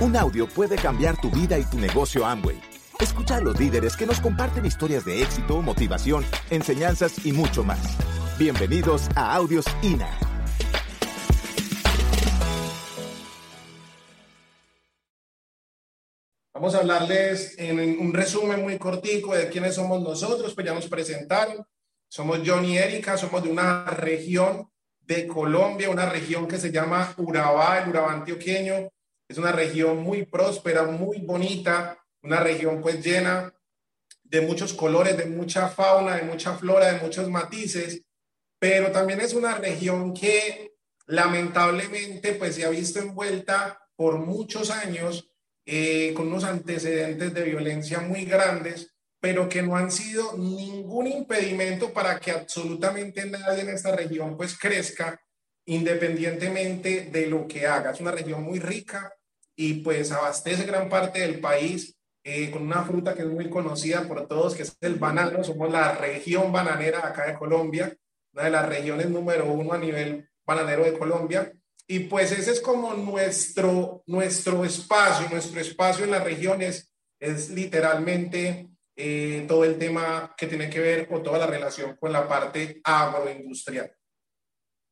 Un 0.00 0.16
audio 0.16 0.46
puede 0.46 0.76
cambiar 0.76 1.20
tu 1.20 1.28
vida 1.28 1.58
y 1.58 1.64
tu 1.64 1.76
negocio 1.76 2.24
Amway. 2.24 2.60
Escucha 3.00 3.38
a 3.38 3.40
los 3.40 3.58
líderes 3.58 3.96
que 3.96 4.06
nos 4.06 4.20
comparten 4.20 4.64
historias 4.64 5.04
de 5.04 5.20
éxito, 5.22 5.60
motivación, 5.60 6.24
enseñanzas 6.50 7.26
y 7.26 7.32
mucho 7.32 7.64
más. 7.64 7.96
Bienvenidos 8.38 9.08
a 9.16 9.34
Audios 9.34 9.64
INA. 9.82 10.08
Vamos 16.54 16.76
a 16.76 16.78
hablarles 16.78 17.58
en 17.58 17.98
un 17.98 18.14
resumen 18.14 18.62
muy 18.62 18.78
cortico 18.78 19.34
de 19.34 19.48
quiénes 19.48 19.74
somos 19.74 20.00
nosotros, 20.00 20.54
pues 20.54 20.64
ya 20.64 20.74
nos 20.74 20.86
presentaron. 20.86 21.66
Somos 22.08 22.38
Johnny 22.46 22.74
y 22.74 22.78
Erika, 22.78 23.16
somos 23.16 23.42
de 23.42 23.50
una 23.50 23.84
región 23.86 24.70
de 25.00 25.26
Colombia, 25.26 25.90
una 25.90 26.08
región 26.08 26.46
que 26.46 26.58
se 26.58 26.70
llama 26.70 27.14
Urabá, 27.16 27.80
el 27.80 27.90
Urabá 27.90 28.12
antioqueño. 28.12 28.90
Es 29.28 29.38
una 29.38 29.52
región 29.52 29.98
muy 29.98 30.24
próspera, 30.24 30.84
muy 30.84 31.18
bonita, 31.18 32.02
una 32.22 32.40
región 32.40 32.80
pues 32.80 33.04
llena 33.04 33.52
de 34.24 34.40
muchos 34.40 34.72
colores, 34.74 35.16
de 35.16 35.26
mucha 35.26 35.68
fauna, 35.68 36.16
de 36.16 36.22
mucha 36.22 36.56
flora, 36.56 36.92
de 36.92 37.00
muchos 37.00 37.28
matices, 37.28 38.02
pero 38.58 38.90
también 38.90 39.20
es 39.20 39.34
una 39.34 39.54
región 39.54 40.14
que 40.14 40.74
lamentablemente 41.06 42.34
pues 42.34 42.54
se 42.54 42.64
ha 42.64 42.70
visto 42.70 42.98
envuelta 42.98 43.80
por 43.96 44.18
muchos 44.18 44.70
años 44.70 45.30
eh, 45.64 46.12
con 46.14 46.28
unos 46.28 46.44
antecedentes 46.44 47.32
de 47.32 47.42
violencia 47.42 48.00
muy 48.00 48.24
grandes 48.24 48.94
pero 49.20 49.48
que 49.48 49.62
no 49.62 49.76
han 49.76 49.90
sido 49.90 50.36
ningún 50.36 51.06
impedimento 51.08 51.92
para 51.92 52.20
que 52.20 52.30
absolutamente 52.30 53.24
nadie 53.26 53.62
en 53.62 53.70
esta 53.70 53.94
región 53.94 54.36
pues 54.36 54.56
crezca 54.56 55.20
independientemente 55.66 57.08
de 57.12 57.26
lo 57.26 57.46
que 57.46 57.66
haga. 57.66 57.90
Es 57.90 58.00
una 58.00 58.12
región 58.12 58.42
muy 58.42 58.58
rica 58.58 59.12
y 59.60 59.74
pues 59.74 60.12
abastece 60.12 60.62
gran 60.62 60.88
parte 60.88 61.18
del 61.18 61.40
país 61.40 61.98
eh, 62.22 62.48
con 62.52 62.62
una 62.62 62.84
fruta 62.84 63.12
que 63.12 63.22
es 63.22 63.28
muy 63.28 63.50
conocida 63.50 64.06
por 64.06 64.28
todos, 64.28 64.54
que 64.54 64.62
es 64.62 64.76
el 64.80 64.94
banano. 64.94 65.42
Somos 65.42 65.72
la 65.72 65.96
región 65.96 66.52
bananera 66.52 67.04
acá 67.04 67.26
de 67.26 67.36
Colombia, 67.36 67.92
una 68.32 68.44
de 68.44 68.50
las 68.50 68.68
regiones 68.68 69.10
número 69.10 69.46
uno 69.46 69.72
a 69.72 69.78
nivel 69.78 70.30
bananero 70.46 70.84
de 70.84 70.96
Colombia. 70.96 71.52
Y 71.88 72.00
pues 72.00 72.30
ese 72.30 72.52
es 72.52 72.60
como 72.60 72.94
nuestro, 72.94 74.04
nuestro 74.06 74.64
espacio, 74.64 75.28
nuestro 75.28 75.60
espacio 75.60 76.04
en 76.04 76.12
las 76.12 76.22
regiones 76.22 76.92
es 77.18 77.50
literalmente 77.50 78.68
eh, 78.94 79.44
todo 79.48 79.64
el 79.64 79.76
tema 79.76 80.36
que 80.36 80.46
tiene 80.46 80.70
que 80.70 80.78
ver 80.78 81.08
con 81.08 81.24
toda 81.24 81.38
la 81.38 81.46
relación 81.48 81.96
con 81.96 82.12
la 82.12 82.28
parte 82.28 82.80
agroindustrial. 82.84 83.92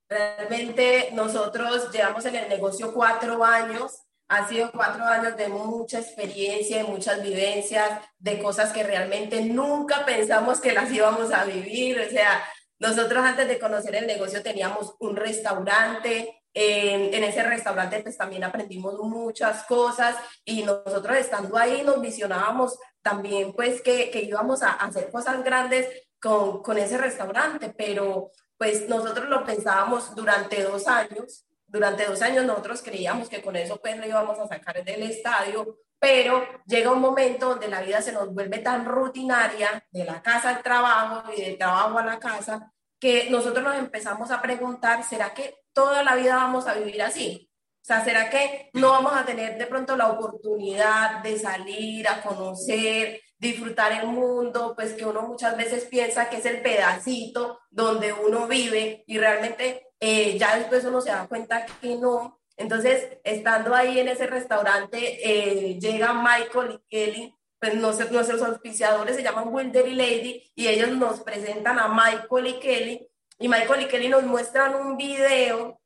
Realmente 0.08 1.10
nosotros 1.12 1.92
llevamos 1.92 2.24
en 2.24 2.34
el 2.34 2.48
negocio 2.48 2.92
cuatro 2.92 3.44
años, 3.44 4.05
ha 4.28 4.48
sido 4.48 4.70
cuatro 4.72 5.04
años 5.04 5.36
de 5.36 5.48
mucha 5.48 6.00
experiencia, 6.00 6.78
de 6.78 6.84
muchas 6.84 7.22
vivencias, 7.22 8.00
de 8.18 8.42
cosas 8.42 8.72
que 8.72 8.82
realmente 8.82 9.40
nunca 9.42 10.04
pensamos 10.04 10.60
que 10.60 10.72
las 10.72 10.90
íbamos 10.90 11.32
a 11.32 11.44
vivir. 11.44 12.00
O 12.00 12.10
sea, 12.10 12.42
nosotros 12.78 13.24
antes 13.24 13.46
de 13.48 13.58
conocer 13.58 13.94
el 13.94 14.06
negocio 14.06 14.42
teníamos 14.42 14.94
un 14.98 15.16
restaurante, 15.16 16.42
en, 16.58 17.22
ese 17.22 17.42
restaurante 17.42 18.00
pues 18.02 18.16
también 18.16 18.42
aprendimos 18.42 18.98
muchas 19.00 19.64
cosas 19.64 20.16
y 20.42 20.62
nosotros 20.62 21.18
estando 21.18 21.58
ahí 21.58 21.82
nos 21.82 22.00
visionábamos 22.00 22.78
también 23.02 23.52
pues 23.52 23.82
que, 23.82 24.10
que 24.10 24.22
íbamos 24.22 24.62
a 24.62 24.72
hacer 24.72 25.10
cosas 25.10 25.44
grandes 25.44 25.86
con, 26.18 26.62
con 26.62 26.78
ese 26.78 26.96
restaurante, 26.96 27.74
pero 27.76 28.30
pues 28.56 28.88
nosotros 28.88 29.28
lo 29.28 29.44
pensábamos 29.44 30.14
durante 30.14 30.62
dos 30.62 30.88
años, 30.88 31.44
durante 31.66 32.04
dos 32.06 32.22
años 32.22 32.44
nosotros 32.44 32.82
creíamos 32.82 33.28
que 33.28 33.42
con 33.42 33.56
eso 33.56 33.80
pues 33.80 33.96
lo 33.96 34.06
íbamos 34.06 34.38
a 34.38 34.46
sacar 34.46 34.84
del 34.84 35.02
estadio, 35.02 35.78
pero 35.98 36.46
llega 36.66 36.92
un 36.92 37.00
momento 37.00 37.50
donde 37.50 37.68
la 37.68 37.80
vida 37.80 38.00
se 38.02 38.12
nos 38.12 38.32
vuelve 38.32 38.58
tan 38.58 38.84
rutinaria, 38.84 39.84
de 39.90 40.04
la 40.04 40.22
casa 40.22 40.50
al 40.50 40.62
trabajo 40.62 41.32
y 41.32 41.40
del 41.40 41.58
trabajo 41.58 41.98
a 41.98 42.04
la 42.04 42.18
casa, 42.18 42.72
que 42.98 43.28
nosotros 43.30 43.64
nos 43.64 43.76
empezamos 43.76 44.30
a 44.30 44.40
preguntar, 44.40 45.02
¿será 45.04 45.34
que 45.34 45.58
toda 45.72 46.02
la 46.02 46.14
vida 46.14 46.36
vamos 46.36 46.66
a 46.66 46.74
vivir 46.74 47.02
así? 47.02 47.50
O 47.82 47.86
sea, 47.86 48.04
¿será 48.04 48.28
que 48.30 48.70
no 48.72 48.90
vamos 48.90 49.12
a 49.14 49.24
tener 49.24 49.58
de 49.58 49.66
pronto 49.66 49.96
la 49.96 50.08
oportunidad 50.08 51.22
de 51.22 51.38
salir 51.38 52.08
a 52.08 52.20
conocer, 52.20 53.20
disfrutar 53.38 53.92
el 53.92 54.08
mundo? 54.08 54.74
Pues 54.74 54.94
que 54.94 55.04
uno 55.04 55.22
muchas 55.22 55.56
veces 55.56 55.84
piensa 55.84 56.28
que 56.28 56.38
es 56.38 56.46
el 56.46 56.62
pedacito 56.62 57.60
donde 57.70 58.12
uno 58.12 58.48
vive 58.48 59.04
y 59.06 59.18
realmente 59.18 59.85
eh, 60.00 60.38
ya 60.38 60.56
después 60.56 60.84
uno 60.84 61.00
se 61.00 61.10
da 61.10 61.26
cuenta 61.26 61.66
que 61.80 61.96
no. 61.96 62.40
Entonces, 62.56 63.18
estando 63.24 63.74
ahí 63.74 63.98
en 63.98 64.08
ese 64.08 64.26
restaurante, 64.26 64.98
eh, 64.98 65.78
llega 65.78 66.14
Michael 66.14 66.80
y 66.80 66.88
Kelly, 66.88 67.34
pues 67.58 67.74
nuestros 67.74 68.42
auspiciadores 68.42 69.16
se 69.16 69.22
llaman 69.22 69.52
Wilder 69.52 69.86
y 69.88 69.94
Lady 69.94 70.52
y 70.54 70.68
ellos 70.68 70.90
nos 70.92 71.20
presentan 71.20 71.78
a 71.78 71.88
Michael 71.88 72.46
y 72.46 72.60
Kelly 72.60 73.08
y 73.38 73.48
Michael 73.48 73.82
y 73.82 73.88
Kelly 73.88 74.08
nos 74.08 74.24
muestran 74.24 74.74
un 74.74 74.96
video 74.96 75.78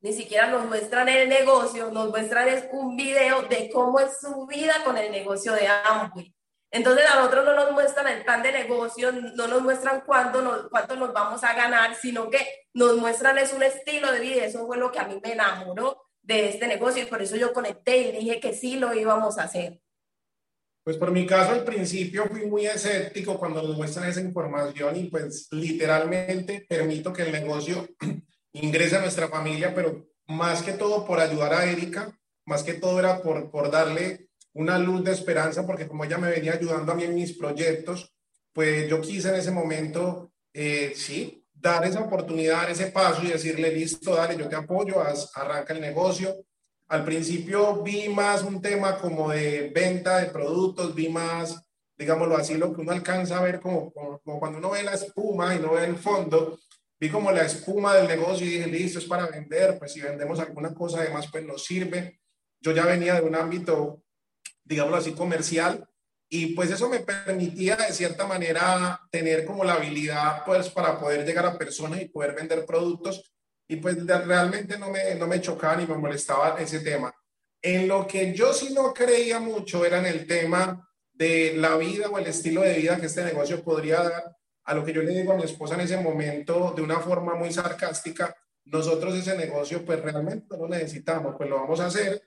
ni 0.00 0.12
siquiera 0.12 0.46
nos 0.46 0.64
muestran 0.66 1.08
el 1.08 1.28
negocio, 1.28 1.90
nos 1.90 2.10
muestran 2.10 2.48
es 2.48 2.68
un 2.72 2.96
video 2.96 3.42
de 3.42 3.70
cómo 3.72 3.98
es 3.98 4.18
su 4.20 4.46
vida 4.46 4.84
con 4.84 4.96
el 4.96 5.10
negocio 5.10 5.52
de 5.52 5.66
Amway. 5.66 6.34
Entonces 6.70 7.06
a 7.06 7.16
nosotros 7.16 7.46
no 7.46 7.54
nos 7.54 7.72
muestran 7.72 8.08
el 8.08 8.24
plan 8.24 8.42
de 8.42 8.52
negocio, 8.52 9.10
no 9.12 9.46
nos 9.46 9.62
muestran 9.62 10.02
cuánto 10.04 10.42
nos, 10.42 10.68
cuánto 10.68 10.96
nos 10.96 11.12
vamos 11.12 11.42
a 11.42 11.54
ganar, 11.54 11.94
sino 11.94 12.28
que 12.28 12.46
nos 12.74 12.96
muestran 12.96 13.38
es 13.38 13.52
un 13.54 13.62
estilo 13.62 14.12
de 14.12 14.20
vida. 14.20 14.44
Eso 14.44 14.66
fue 14.66 14.76
lo 14.76 14.92
que 14.92 14.98
a 14.98 15.08
mí 15.08 15.18
me 15.22 15.32
enamoró 15.32 16.02
de 16.20 16.50
este 16.50 16.66
negocio 16.66 17.02
y 17.02 17.06
por 17.06 17.22
eso 17.22 17.36
yo 17.36 17.54
conecté 17.54 17.96
y 17.96 18.12
dije 18.12 18.38
que 18.38 18.52
sí 18.52 18.76
lo 18.76 18.92
íbamos 18.94 19.38
a 19.38 19.44
hacer. 19.44 19.80
Pues 20.84 20.96
por 20.98 21.10
mi 21.10 21.26
caso 21.26 21.52
al 21.52 21.64
principio 21.64 22.26
fui 22.26 22.46
muy 22.46 22.66
escéptico 22.66 23.38
cuando 23.38 23.62
nos 23.62 23.76
muestran 23.76 24.08
esa 24.08 24.20
información 24.20 24.96
y 24.96 25.04
pues 25.04 25.48
literalmente 25.50 26.66
permito 26.68 27.12
que 27.12 27.22
el 27.22 27.32
negocio 27.32 27.88
ingresa 28.52 28.98
a 28.98 29.02
nuestra 29.02 29.28
familia, 29.28 29.74
pero 29.74 30.06
más 30.26 30.62
que 30.62 30.72
todo 30.72 31.06
por 31.06 31.20
ayudar 31.20 31.54
a 31.54 31.70
Erika, 31.70 32.18
más 32.46 32.62
que 32.62 32.74
todo 32.74 32.98
era 32.98 33.22
por, 33.22 33.50
por 33.50 33.70
darle 33.70 34.27
una 34.58 34.76
luz 34.76 35.04
de 35.04 35.12
esperanza, 35.12 35.64
porque 35.64 35.86
como 35.86 36.04
ella 36.04 36.18
me 36.18 36.30
venía 36.30 36.54
ayudando 36.54 36.90
a 36.90 36.94
mí 36.96 37.04
en 37.04 37.14
mis 37.14 37.38
proyectos, 37.38 38.12
pues 38.52 38.88
yo 38.88 39.00
quise 39.00 39.28
en 39.28 39.36
ese 39.36 39.52
momento, 39.52 40.32
eh, 40.52 40.92
sí, 40.96 41.46
dar 41.52 41.84
esa 41.84 42.00
oportunidad, 42.00 42.62
dar 42.62 42.70
ese 42.70 42.86
paso 42.88 43.22
y 43.22 43.28
decirle, 43.28 43.72
listo, 43.72 44.16
dale, 44.16 44.36
yo 44.36 44.48
te 44.48 44.56
apoyo, 44.56 45.00
haz, 45.00 45.30
arranca 45.34 45.72
el 45.72 45.80
negocio. 45.80 46.34
Al 46.88 47.04
principio 47.04 47.82
vi 47.84 48.08
más 48.08 48.42
un 48.42 48.60
tema 48.60 48.98
como 48.98 49.30
de 49.30 49.70
venta 49.72 50.18
de 50.18 50.26
productos, 50.26 50.92
vi 50.92 51.08
más, 51.08 51.62
digámoslo 51.96 52.36
así, 52.36 52.54
lo 52.54 52.74
que 52.74 52.80
uno 52.80 52.90
alcanza 52.90 53.38
a 53.38 53.42
ver 53.42 53.60
como, 53.60 53.92
como, 53.92 54.18
como 54.18 54.40
cuando 54.40 54.58
uno 54.58 54.70
ve 54.70 54.82
la 54.82 54.94
espuma 54.94 55.54
y 55.54 55.60
no 55.60 55.74
ve 55.74 55.84
el 55.84 55.96
fondo, 55.96 56.58
vi 56.98 57.10
como 57.10 57.30
la 57.30 57.42
espuma 57.42 57.94
del 57.94 58.08
negocio 58.08 58.44
y 58.44 58.50
dije, 58.50 58.66
listo, 58.66 58.98
es 58.98 59.04
para 59.04 59.28
vender, 59.28 59.78
pues 59.78 59.92
si 59.92 60.00
vendemos 60.00 60.40
alguna 60.40 60.74
cosa 60.74 60.98
además, 60.98 61.28
pues 61.30 61.44
nos 61.44 61.64
sirve. 61.64 62.18
Yo 62.60 62.72
ya 62.72 62.84
venía 62.86 63.14
de 63.14 63.20
un 63.20 63.36
ámbito, 63.36 64.02
digámoslo 64.68 64.98
así, 64.98 65.12
comercial 65.12 65.88
y 66.30 66.54
pues 66.54 66.70
eso 66.70 66.88
me 66.88 67.00
permitía 67.00 67.76
de 67.76 67.92
cierta 67.92 68.26
manera 68.26 69.00
tener 69.10 69.46
como 69.46 69.64
la 69.64 69.74
habilidad 69.74 70.44
pues 70.44 70.68
para 70.68 70.98
poder 71.00 71.24
llegar 71.24 71.46
a 71.46 71.56
personas 71.56 72.02
y 72.02 72.08
poder 72.08 72.34
vender 72.34 72.66
productos 72.66 73.32
y 73.66 73.76
pues 73.76 74.04
realmente 74.06 74.78
no 74.78 74.90
me, 74.90 75.14
no 75.14 75.26
me 75.26 75.40
chocaba 75.40 75.76
ni 75.76 75.86
me 75.86 75.96
molestaba 75.96 76.60
ese 76.60 76.80
tema. 76.80 77.14
En 77.62 77.88
lo 77.88 78.06
que 78.06 78.34
yo 78.34 78.52
sí 78.52 78.72
no 78.74 78.92
creía 78.92 79.40
mucho 79.40 79.84
era 79.84 79.98
en 79.98 80.06
el 80.06 80.26
tema 80.26 80.86
de 81.12 81.54
la 81.56 81.76
vida 81.76 82.08
o 82.08 82.18
el 82.18 82.26
estilo 82.26 82.60
de 82.60 82.74
vida 82.74 82.98
que 82.98 83.06
este 83.06 83.24
negocio 83.24 83.62
podría 83.64 84.02
dar 84.02 84.36
a 84.64 84.74
lo 84.74 84.84
que 84.84 84.92
yo 84.92 85.02
le 85.02 85.14
digo 85.14 85.32
a 85.32 85.36
mi 85.36 85.44
esposa 85.44 85.74
en 85.74 85.80
ese 85.80 85.96
momento 85.96 86.74
de 86.76 86.82
una 86.82 87.00
forma 87.00 87.34
muy 87.34 87.50
sarcástica, 87.50 88.36
nosotros 88.66 89.14
ese 89.14 89.34
negocio 89.34 89.82
pues 89.84 90.00
realmente 90.00 90.46
no 90.50 90.64
lo 90.64 90.68
necesitamos, 90.68 91.34
pues 91.36 91.48
lo 91.48 91.56
vamos 91.56 91.80
a 91.80 91.86
hacer, 91.86 92.22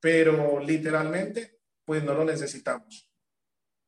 pero 0.00 0.58
literalmente 0.58 1.61
pues 1.84 2.02
no 2.02 2.14
lo 2.14 2.24
necesitamos. 2.24 3.08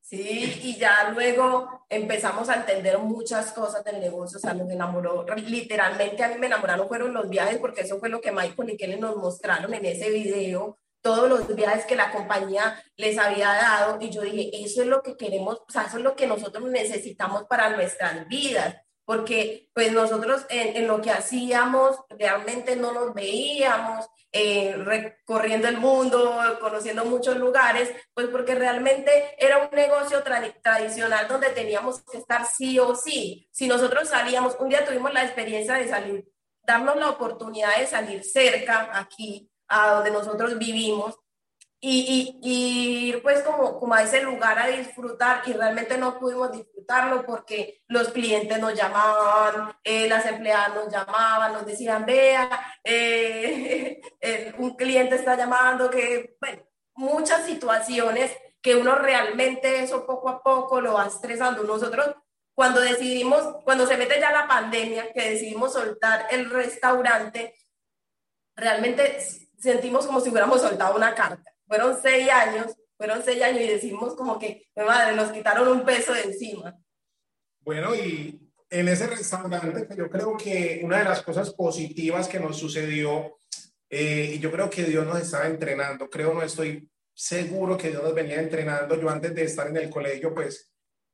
Sí, 0.07 0.59
y 0.61 0.77
ya 0.77 1.09
luego 1.09 1.87
empezamos 1.89 2.47
a 2.49 2.57
entender 2.57 2.99
muchas 2.99 3.51
cosas 3.51 3.83
del 3.83 3.99
negocio, 3.99 4.37
o 4.37 4.39
sea, 4.39 4.53
nos 4.53 4.69
enamoró, 4.69 5.25
literalmente 5.35 6.23
a 6.23 6.27
mí 6.27 6.35
me 6.37 6.45
enamoraron 6.45 6.87
fueron 6.87 7.11
los 7.11 7.27
viajes, 7.27 7.57
porque 7.57 7.81
eso 7.81 7.97
fue 7.97 8.09
lo 8.09 8.21
que 8.21 8.31
Michael 8.31 8.69
y 8.69 8.77
Kelly 8.77 8.99
nos 8.99 9.15
mostraron 9.15 9.73
en 9.73 9.83
ese 9.83 10.11
video, 10.11 10.77
todos 11.01 11.27
los 11.27 11.55
viajes 11.55 11.85
que 11.85 11.95
la 11.95 12.11
compañía 12.11 12.79
les 12.97 13.17
había 13.17 13.47
dado 13.47 13.97
y 13.99 14.11
yo 14.11 14.21
dije, 14.21 14.51
eso 14.53 14.83
es 14.83 14.87
lo 14.87 15.01
que 15.01 15.17
queremos, 15.17 15.63
o 15.67 15.71
sea, 15.71 15.85
eso 15.85 15.97
es 15.97 16.03
lo 16.03 16.15
que 16.15 16.27
nosotros 16.27 16.69
necesitamos 16.69 17.45
para 17.45 17.71
nuestras 17.71 18.27
vidas, 18.27 18.75
porque 19.05 19.69
pues 19.73 19.91
nosotros 19.91 20.45
en, 20.49 20.87
lo 20.87 21.01
que 21.01 21.11
hacíamos 21.11 21.97
realmente 22.09 22.75
no 22.75 22.91
nos 22.91 23.13
veíamos 23.13 24.07
eh, 24.31 24.75
recorriendo 24.77 25.67
el 25.67 25.77
mundo, 25.77 26.37
conociendo 26.59 27.05
muchos 27.05 27.37
lugares, 27.37 27.89
pues 28.13 28.27
porque 28.27 28.55
realmente 28.55 29.35
era 29.37 29.59
un 29.59 29.69
negocio 29.71 30.23
tradicional 30.23 31.27
donde 31.27 31.49
teníamos 31.51 32.01
que 32.03 32.17
estar 32.17 32.45
sí 32.45 32.77
o 32.79 32.95
sí. 32.95 33.47
Si 33.51 33.67
nosotros 33.67 34.09
salíamos, 34.09 34.57
un 34.59 34.69
día 34.69 34.83
tuvimos 34.83 35.13
la 35.13 35.23
experiencia 35.23 35.75
de 35.75 35.87
salir, 35.87 36.27
darnos 36.63 36.97
la 36.97 37.11
oportunidad 37.11 37.77
de 37.77 37.87
salir 37.87 38.23
cerca 38.23 38.89
aquí 38.93 39.49
a 39.67 39.91
donde 39.95 40.11
nosotros 40.11 40.57
vivimos. 40.57 41.15
Y, 41.87 42.39
ir 42.41 43.21
pues 43.21 43.43
como, 43.43 43.79
como 43.79 43.93
a 43.93 44.01
ese 44.01 44.21
lugar 44.21 44.57
a 44.57 44.67
disfrutar 44.67 45.43
y 45.45 45.53
realmente 45.53 45.97
no 45.97 46.17
pudimos 46.19 46.51
disfrutarlo 46.51 47.23
porque 47.25 47.83
los 47.87 48.09
clientes 48.09 48.59
nos 48.59 48.73
llamaban, 48.73 49.77
eh, 49.83 50.09
las 50.09 50.25
empleadas 50.25 50.73
nos 50.73 50.91
llamaban, 50.91 51.53
nos 51.53 51.65
decían, 51.65 52.05
vea, 52.05 52.49
eh, 52.83 54.01
un 54.57 54.75
cliente 54.75 55.15
está 55.15 55.37
llamando, 55.37 55.89
que, 55.89 56.37
bueno, 56.39 56.63
muchas 56.95 57.45
situaciones 57.45 58.31
que 58.61 58.75
uno 58.75 58.95
realmente 58.95 59.83
eso 59.83 60.07
poco 60.07 60.29
a 60.29 60.41
poco 60.41 60.81
lo 60.81 60.93
va 60.93 61.05
estresando. 61.05 61.63
Nosotros 61.63 62.15
cuando 62.55 62.81
decidimos, 62.81 63.57
cuando 63.63 63.85
se 63.85 63.97
mete 63.97 64.19
ya 64.19 64.31
la 64.31 64.47
pandemia, 64.47 65.13
que 65.13 65.31
decidimos 65.31 65.73
soltar 65.73 66.27
el 66.31 66.49
restaurante, 66.49 67.53
realmente 68.55 69.19
sentimos 69.59 70.07
como 70.07 70.19
si 70.19 70.29
hubiéramos 70.29 70.61
soltado 70.61 70.95
una 70.95 71.13
carta 71.13 71.54
fueron 71.67 71.97
seis 72.01 72.29
años, 72.29 72.75
fueron 72.97 73.23
seis 73.23 73.41
años 73.41 73.61
y 73.61 73.67
decimos 73.67 74.15
como 74.15 74.39
que, 74.39 74.67
mi 74.75 74.83
madre, 74.83 75.15
nos 75.15 75.31
quitaron 75.31 75.67
un 75.67 75.85
peso 75.85 76.13
de 76.13 76.23
encima. 76.23 76.77
Bueno, 77.61 77.95
y 77.95 78.39
en 78.69 78.87
ese 78.87 79.07
restaurante, 79.07 79.85
pues, 79.85 79.97
yo 79.97 80.09
creo 80.09 80.37
que 80.37 80.81
una 80.83 80.99
de 80.99 81.05
las 81.05 81.21
cosas 81.21 81.53
positivas 81.53 82.27
que 82.27 82.39
nos 82.39 82.57
sucedió, 82.57 83.39
eh, 83.89 84.33
y 84.35 84.39
yo 84.39 84.51
creo 84.51 84.69
que 84.69 84.83
Dios 84.83 85.05
nos 85.05 85.19
estaba 85.19 85.47
entrenando, 85.47 86.09
creo, 86.09 86.33
no 86.33 86.41
estoy 86.41 86.89
seguro 87.13 87.77
que 87.77 87.89
Dios 87.89 88.03
nos 88.03 88.13
venía 88.13 88.39
entrenando. 88.39 88.99
Yo 88.99 89.09
antes 89.09 89.33
de 89.33 89.43
estar 89.43 89.67
en 89.67 89.77
el 89.77 89.89
colegio, 89.89 90.33
pues 90.33 90.71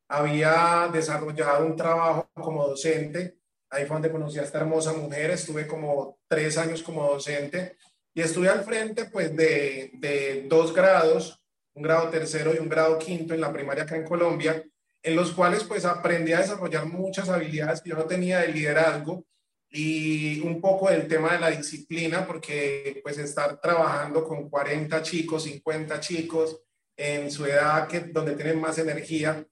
había 0.09 0.89
desarrollado 0.91 1.65
un 1.65 1.75
trabajo 1.75 2.29
como 2.33 2.67
docente. 2.67 3.37
Ahí 3.69 3.85
fue 3.85 3.95
donde 3.95 4.11
conocí 4.11 4.39
a 4.39 4.43
esta 4.43 4.59
hermosa 4.59 4.93
mujer. 4.93 5.31
Estuve 5.31 5.67
como 5.67 6.19
tres 6.27 6.57
años 6.57 6.83
como 6.83 7.07
docente 7.07 7.77
y 8.13 8.21
estuve 8.21 8.49
al 8.49 8.63
frente 8.63 9.05
pues 9.05 9.35
de, 9.35 9.91
de 9.93 10.45
dos 10.47 10.73
grados, 10.73 11.43
un 11.73 11.83
grado 11.83 12.09
tercero 12.09 12.53
y 12.53 12.59
un 12.59 12.69
grado 12.69 12.99
quinto 12.99 13.33
en 13.33 13.41
la 13.41 13.53
primaria 13.53 13.83
acá 13.83 13.95
en 13.95 14.03
Colombia, 14.03 14.63
en 15.03 15.15
los 15.15 15.31
cuales 15.31 15.63
pues 15.63 15.85
aprendí 15.85 16.33
a 16.33 16.39
desarrollar 16.39 16.85
muchas 16.85 17.29
habilidades 17.29 17.81
que 17.81 17.89
yo 17.89 17.95
no 17.95 18.05
tenía 18.05 18.39
de 18.39 18.49
liderazgo 18.49 19.25
y 19.69 20.41
un 20.41 20.59
poco 20.59 20.89
del 20.89 21.07
tema 21.07 21.33
de 21.33 21.39
la 21.39 21.49
disciplina, 21.49 22.27
porque 22.27 22.99
pues 23.03 23.17
estar 23.17 23.59
trabajando 23.61 24.25
con 24.25 24.49
40 24.49 25.01
chicos, 25.01 25.43
50 25.43 25.99
chicos 26.01 26.61
en 26.97 27.31
su 27.31 27.45
edad 27.45 27.87
que, 27.87 28.01
donde 28.01 28.35
tienen 28.35 28.59
más 28.59 28.77
energía, 28.77 29.45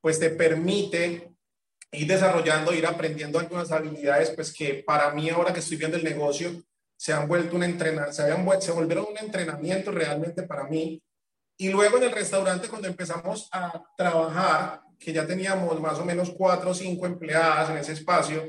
pues 0.00 0.20
te 0.20 0.28
permite 0.30 1.32
ir 1.92 2.06
desarrollando, 2.06 2.74
ir 2.74 2.86
aprendiendo 2.86 3.38
algunas 3.38 3.72
habilidades, 3.72 4.30
pues 4.30 4.52
que 4.52 4.82
para 4.86 5.12
mí 5.14 5.30
ahora 5.30 5.52
que 5.54 5.60
estoy 5.60 5.78
viendo 5.78 5.96
el 5.96 6.04
negocio, 6.04 6.50
se 7.02 7.12
han 7.12 7.26
vuelto 7.26 7.56
un 7.56 7.64
entrenamiento, 7.64 8.12
se, 8.12 8.22
habían, 8.22 8.62
se 8.62 8.70
volvieron 8.70 9.06
un 9.10 9.18
entrenamiento 9.18 9.90
realmente 9.90 10.44
para 10.44 10.68
mí. 10.68 11.02
Y 11.58 11.68
luego 11.68 11.96
en 11.96 12.04
el 12.04 12.12
restaurante, 12.12 12.68
cuando 12.68 12.86
empezamos 12.86 13.48
a 13.50 13.82
trabajar, 13.96 14.82
que 15.00 15.12
ya 15.12 15.26
teníamos 15.26 15.80
más 15.80 15.98
o 15.98 16.04
menos 16.04 16.30
cuatro 16.30 16.70
o 16.70 16.74
cinco 16.74 17.06
empleadas 17.06 17.70
en 17.70 17.78
ese 17.78 17.94
espacio, 17.94 18.48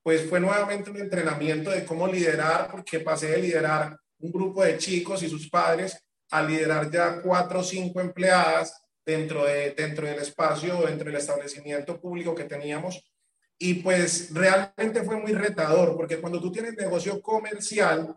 pues 0.00 0.28
fue 0.30 0.38
nuevamente 0.38 0.90
un 0.90 0.98
entrenamiento 0.98 1.70
de 1.72 1.84
cómo 1.84 2.06
liderar, 2.06 2.70
porque 2.70 3.00
pasé 3.00 3.32
de 3.32 3.42
liderar 3.42 3.98
un 4.20 4.30
grupo 4.30 4.62
de 4.62 4.78
chicos 4.78 5.24
y 5.24 5.28
sus 5.28 5.50
padres 5.50 5.98
a 6.30 6.40
liderar 6.40 6.88
ya 6.92 7.20
cuatro 7.20 7.58
o 7.58 7.64
cinco 7.64 8.00
empleadas 8.00 8.80
dentro, 9.04 9.44
de, 9.44 9.72
dentro 9.72 10.06
del 10.06 10.20
espacio, 10.20 10.82
dentro 10.82 11.06
del 11.06 11.16
establecimiento 11.16 12.00
público 12.00 12.32
que 12.32 12.44
teníamos. 12.44 13.02
Y 13.58 13.74
pues 13.74 14.32
realmente 14.32 15.02
fue 15.02 15.16
muy 15.16 15.32
retador, 15.32 15.96
porque 15.96 16.20
cuando 16.20 16.40
tú 16.40 16.52
tienes 16.52 16.74
negocio 16.74 17.20
comercial 17.20 18.16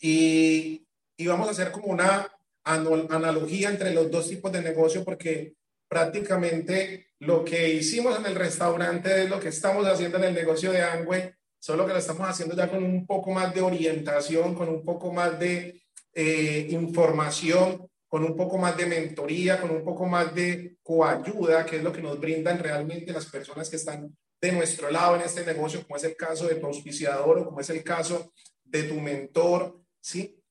y, 0.00 0.84
y 1.16 1.26
vamos 1.26 1.48
a 1.48 1.52
hacer 1.52 1.70
como 1.70 1.86
una 1.86 2.28
analogía 2.64 3.70
entre 3.70 3.94
los 3.94 4.10
dos 4.10 4.28
tipos 4.28 4.52
de 4.52 4.62
negocio, 4.62 5.04
porque 5.04 5.54
prácticamente 5.88 7.08
lo 7.20 7.44
que 7.44 7.72
hicimos 7.74 8.18
en 8.18 8.26
el 8.26 8.34
restaurante 8.34 9.22
es 9.22 9.30
lo 9.30 9.40
que 9.40 9.48
estamos 9.48 9.86
haciendo 9.86 10.18
en 10.18 10.24
el 10.24 10.34
negocio 10.34 10.70
de 10.70 10.82
Angway, 10.82 11.32
solo 11.58 11.86
que 11.86 11.92
lo 11.92 11.98
estamos 11.98 12.28
haciendo 12.28 12.54
ya 12.54 12.68
con 12.68 12.82
un 12.84 13.06
poco 13.06 13.32
más 13.32 13.54
de 13.54 13.62
orientación, 13.62 14.54
con 14.54 14.68
un 14.68 14.84
poco 14.84 15.12
más 15.12 15.38
de 15.38 15.82
eh, 16.14 16.66
información, 16.70 17.88
con 18.06 18.24
un 18.24 18.36
poco 18.36 18.58
más 18.58 18.76
de 18.76 18.86
mentoría, 18.86 19.60
con 19.60 19.70
un 19.70 19.84
poco 19.84 20.06
más 20.06 20.34
de 20.34 20.76
coayuda, 20.82 21.66
que 21.66 21.76
es 21.76 21.82
lo 21.82 21.92
que 21.92 22.02
nos 22.02 22.18
brindan 22.20 22.58
realmente 22.58 23.12
las 23.12 23.26
personas 23.26 23.68
que 23.68 23.76
están 23.76 24.16
de 24.40 24.52
nuestro 24.52 24.90
lado 24.90 25.16
en 25.16 25.22
este 25.22 25.44
negocio, 25.44 25.82
como 25.82 25.96
es 25.96 26.04
el 26.04 26.16
caso 26.16 26.46
de 26.46 26.56
tu 26.56 26.66
auspiciador 26.66 27.38
o 27.38 27.44
como 27.46 27.60
es 27.60 27.70
el 27.70 27.82
caso 27.82 28.32
de 28.64 28.84
tu 28.84 28.94
mentor, 28.94 29.80
¿sí? 30.00 30.42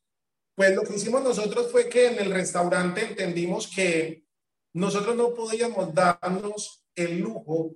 Pues 0.56 0.76
lo 0.76 0.84
que 0.84 0.96
hicimos 0.96 1.22
nosotros 1.24 1.72
fue 1.72 1.88
que 1.88 2.08
en 2.08 2.20
el 2.20 2.32
restaurante 2.32 3.06
entendimos 3.06 3.68
que 3.68 4.26
nosotros 4.74 5.16
no 5.16 5.34
podíamos 5.34 5.94
darnos 5.94 6.84
el 6.96 7.20
lujo 7.20 7.76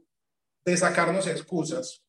de 0.65 0.77
sacarnos 0.77 1.27
excusas. 1.27 2.03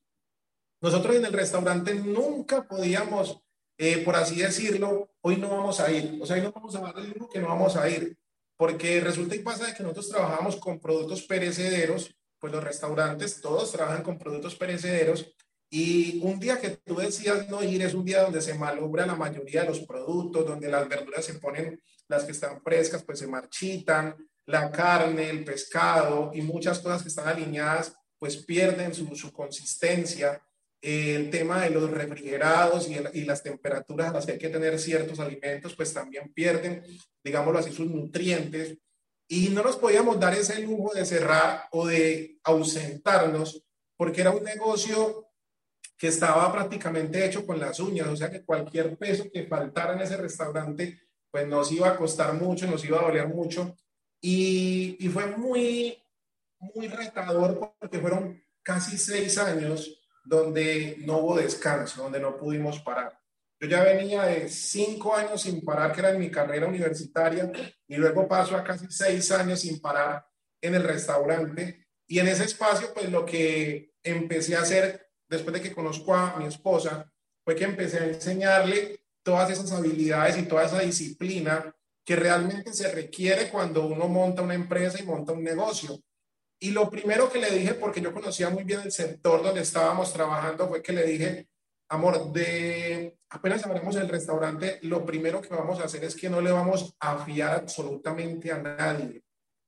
Nosotros 0.80 1.16
en 1.16 1.26
el 1.26 1.32
restaurante 1.32 1.94
nunca 1.94 2.66
podíamos, 2.66 3.40
eh, 3.78 3.98
por 3.98 4.16
así 4.16 4.40
decirlo, 4.40 5.14
hoy 5.20 5.36
no 5.36 5.48
vamos 5.48 5.78
a 5.78 5.92
ir. 5.92 6.18
O 6.20 6.26
sea, 6.26 6.36
hoy 6.36 6.42
no 6.42 6.52
vamos 6.52 6.74
a 6.74 6.80
dar 6.80 6.98
el 6.98 7.10
lujo 7.10 7.28
que 7.28 7.38
no 7.38 7.48
vamos 7.48 7.76
a 7.76 7.88
ir. 7.88 8.18
Porque 8.56 9.00
resulta 9.00 9.34
y 9.34 9.40
pasa 9.40 9.66
de 9.66 9.74
que 9.74 9.82
nosotros 9.82 10.08
trabajamos 10.08 10.56
con 10.56 10.80
productos 10.80 11.22
perecederos 11.22 12.14
pues 12.42 12.52
los 12.52 12.64
restaurantes 12.64 13.40
todos 13.40 13.70
trabajan 13.70 14.02
con 14.02 14.18
productos 14.18 14.56
perecederos 14.56 15.32
y 15.70 16.20
un 16.24 16.40
día 16.40 16.60
que 16.60 16.70
tú 16.84 16.96
decías 16.96 17.48
no 17.48 17.62
ir 17.62 17.82
es 17.82 17.94
un 17.94 18.04
día 18.04 18.22
donde 18.22 18.42
se 18.42 18.54
malogra 18.54 19.06
la 19.06 19.14
mayoría 19.14 19.62
de 19.62 19.68
los 19.68 19.80
productos, 19.86 20.44
donde 20.44 20.68
las 20.68 20.88
verduras 20.88 21.24
se 21.24 21.34
ponen, 21.34 21.80
las 22.08 22.24
que 22.24 22.32
están 22.32 22.60
frescas, 22.60 23.04
pues 23.04 23.20
se 23.20 23.28
marchitan, 23.28 24.16
la 24.46 24.72
carne, 24.72 25.30
el 25.30 25.44
pescado 25.44 26.32
y 26.34 26.42
muchas 26.42 26.80
cosas 26.80 27.02
que 27.02 27.08
están 27.08 27.28
alineadas, 27.28 27.96
pues 28.18 28.44
pierden 28.44 28.92
su, 28.92 29.14
su 29.14 29.32
consistencia. 29.32 30.42
El 30.80 31.30
tema 31.30 31.62
de 31.62 31.70
los 31.70 31.88
refrigerados 31.88 32.88
y, 32.88 32.96
y, 33.14 33.24
las 33.24 33.42
temperaturas 33.42 34.10
a 34.10 34.14
las 34.14 34.26
que 34.26 34.32
hay 34.32 34.38
que 34.38 34.48
tener 34.48 34.78
ciertos 34.80 35.20
alimentos, 35.20 35.76
pues 35.76 35.94
también 35.94 36.32
pierden, 36.34 36.82
digámoslo 37.22 37.60
así, 37.60 37.70
sus 37.72 37.86
nutrientes. 37.86 38.76
Y 39.28 39.48
no 39.48 39.62
nos 39.62 39.76
podíamos 39.76 40.20
dar 40.20 40.34
ese 40.34 40.60
lujo 40.60 40.92
de 40.94 41.04
cerrar 41.04 41.68
o 41.70 41.86
de 41.86 42.38
ausentarnos 42.44 43.64
porque 43.96 44.20
era 44.20 44.30
un 44.30 44.42
negocio 44.42 45.28
que 45.96 46.08
estaba 46.08 46.50
prácticamente 46.52 47.24
hecho 47.24 47.46
con 47.46 47.60
las 47.60 47.78
uñas, 47.78 48.08
o 48.08 48.16
sea 48.16 48.30
que 48.30 48.44
cualquier 48.44 48.98
peso 48.98 49.30
que 49.32 49.46
faltara 49.46 49.94
en 49.94 50.00
ese 50.00 50.16
restaurante, 50.16 51.00
pues 51.30 51.46
nos 51.46 51.70
iba 51.70 51.88
a 51.88 51.96
costar 51.96 52.34
mucho, 52.34 52.66
nos 52.66 52.84
iba 52.84 52.98
a 52.98 53.04
doler 53.04 53.28
mucho. 53.28 53.76
Y, 54.20 54.96
y 54.98 55.08
fue 55.08 55.26
muy, 55.26 55.96
muy 56.58 56.88
retador 56.88 57.76
porque 57.78 58.00
fueron 58.00 58.42
casi 58.62 58.98
seis 58.98 59.38
años 59.38 60.02
donde 60.24 60.96
no 60.98 61.18
hubo 61.18 61.36
descanso, 61.36 62.02
donde 62.02 62.20
no 62.20 62.36
pudimos 62.36 62.80
parar. 62.80 63.21
Yo 63.62 63.68
ya 63.68 63.84
venía 63.84 64.24
de 64.24 64.48
cinco 64.48 65.14
años 65.14 65.42
sin 65.42 65.60
parar, 65.64 65.92
que 65.92 66.00
era 66.00 66.10
en 66.10 66.18
mi 66.18 66.32
carrera 66.32 66.66
universitaria, 66.66 67.52
y 67.86 67.94
luego 67.94 68.26
paso 68.26 68.56
a 68.56 68.64
casi 68.64 68.86
seis 68.90 69.30
años 69.30 69.60
sin 69.60 69.80
parar 69.80 70.26
en 70.60 70.74
el 70.74 70.82
restaurante. 70.82 71.86
Y 72.08 72.18
en 72.18 72.26
ese 72.26 72.42
espacio, 72.42 72.92
pues 72.92 73.08
lo 73.08 73.24
que 73.24 73.92
empecé 74.02 74.56
a 74.56 74.62
hacer 74.62 75.12
después 75.28 75.54
de 75.54 75.62
que 75.62 75.72
conozco 75.72 76.12
a 76.12 76.36
mi 76.38 76.46
esposa, 76.46 77.08
fue 77.44 77.54
que 77.54 77.62
empecé 77.62 78.00
a 78.00 78.06
enseñarle 78.06 79.04
todas 79.22 79.48
esas 79.50 79.70
habilidades 79.70 80.38
y 80.38 80.42
toda 80.42 80.64
esa 80.64 80.80
disciplina 80.80 81.72
que 82.04 82.16
realmente 82.16 82.72
se 82.72 82.92
requiere 82.92 83.48
cuando 83.48 83.86
uno 83.86 84.08
monta 84.08 84.42
una 84.42 84.54
empresa 84.54 85.00
y 85.00 85.06
monta 85.06 85.34
un 85.34 85.44
negocio. 85.44 86.00
Y 86.58 86.72
lo 86.72 86.90
primero 86.90 87.30
que 87.30 87.38
le 87.38 87.50
dije, 87.50 87.74
porque 87.74 88.00
yo 88.00 88.12
conocía 88.12 88.50
muy 88.50 88.64
bien 88.64 88.80
el 88.80 88.90
sector 88.90 89.40
donde 89.40 89.60
estábamos 89.60 90.12
trabajando, 90.12 90.68
fue 90.68 90.82
que 90.82 90.92
le 90.92 91.04
dije, 91.04 91.51
Amor, 91.92 92.32
de 92.32 93.18
apenas 93.28 93.66
abramos 93.66 93.96
el 93.96 94.08
restaurante, 94.08 94.78
lo 94.80 95.04
primero 95.04 95.42
que 95.42 95.54
vamos 95.54 95.78
a 95.78 95.84
hacer 95.84 96.02
es 96.04 96.16
que 96.16 96.30
no 96.30 96.40
le 96.40 96.50
vamos 96.50 96.96
a 96.98 97.22
fiar 97.22 97.54
absolutamente 97.54 98.50
a 98.50 98.62
nadie. 98.62 99.22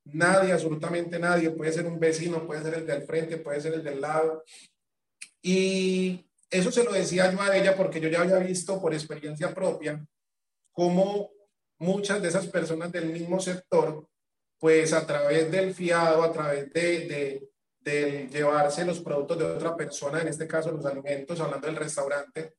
Nadie, 0.06 0.54
absolutamente 0.54 1.18
nadie. 1.18 1.50
Puede 1.50 1.70
ser 1.74 1.84
un 1.84 2.00
vecino, 2.00 2.46
puede 2.46 2.62
ser 2.62 2.74
el 2.76 2.86
del 2.86 3.02
frente, 3.02 3.36
puede 3.36 3.60
ser 3.60 3.74
el 3.74 3.84
del 3.84 4.00
lado. 4.00 4.42
Y 5.42 6.24
eso 6.48 6.72
se 6.72 6.82
lo 6.82 6.94
decía 6.94 7.30
yo 7.30 7.42
a 7.42 7.54
ella 7.54 7.76
porque 7.76 8.00
yo 8.00 8.08
ya 8.08 8.22
había 8.22 8.38
visto 8.38 8.80
por 8.80 8.94
experiencia 8.94 9.52
propia 9.52 10.02
cómo 10.72 11.28
muchas 11.78 12.22
de 12.22 12.28
esas 12.28 12.46
personas 12.46 12.90
del 12.90 13.10
mismo 13.10 13.38
sector, 13.38 14.08
pues 14.58 14.94
a 14.94 15.06
través 15.06 15.50
del 15.50 15.74
fiado, 15.74 16.22
a 16.22 16.32
través 16.32 16.72
de, 16.72 17.06
de 17.06 17.53
de 17.84 18.28
llevarse 18.32 18.84
los 18.84 19.00
productos 19.00 19.38
de 19.38 19.44
otra 19.44 19.76
persona, 19.76 20.22
en 20.22 20.28
este 20.28 20.48
caso 20.48 20.72
los 20.72 20.86
alimentos, 20.86 21.38
hablando 21.40 21.66
del 21.66 21.76
restaurante, 21.76 22.54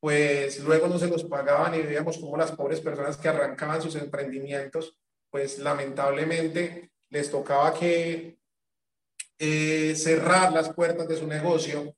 pues 0.00 0.58
luego 0.60 0.88
no 0.88 0.98
se 0.98 1.06
los 1.06 1.24
pagaban 1.24 1.74
y 1.74 1.82
veíamos 1.82 2.18
como 2.18 2.36
las 2.36 2.52
pobres 2.52 2.80
personas 2.80 3.16
que 3.16 3.28
arrancaban 3.28 3.82
sus 3.82 3.94
emprendimientos, 3.96 4.98
pues 5.30 5.58
lamentablemente 5.58 6.90
les 7.10 7.30
tocaba 7.30 7.72
que 7.78 8.38
eh, 9.38 9.94
cerrar 9.94 10.52
las 10.52 10.72
puertas 10.72 11.06
de 11.06 11.16
su 11.16 11.26
negocio. 11.26 11.94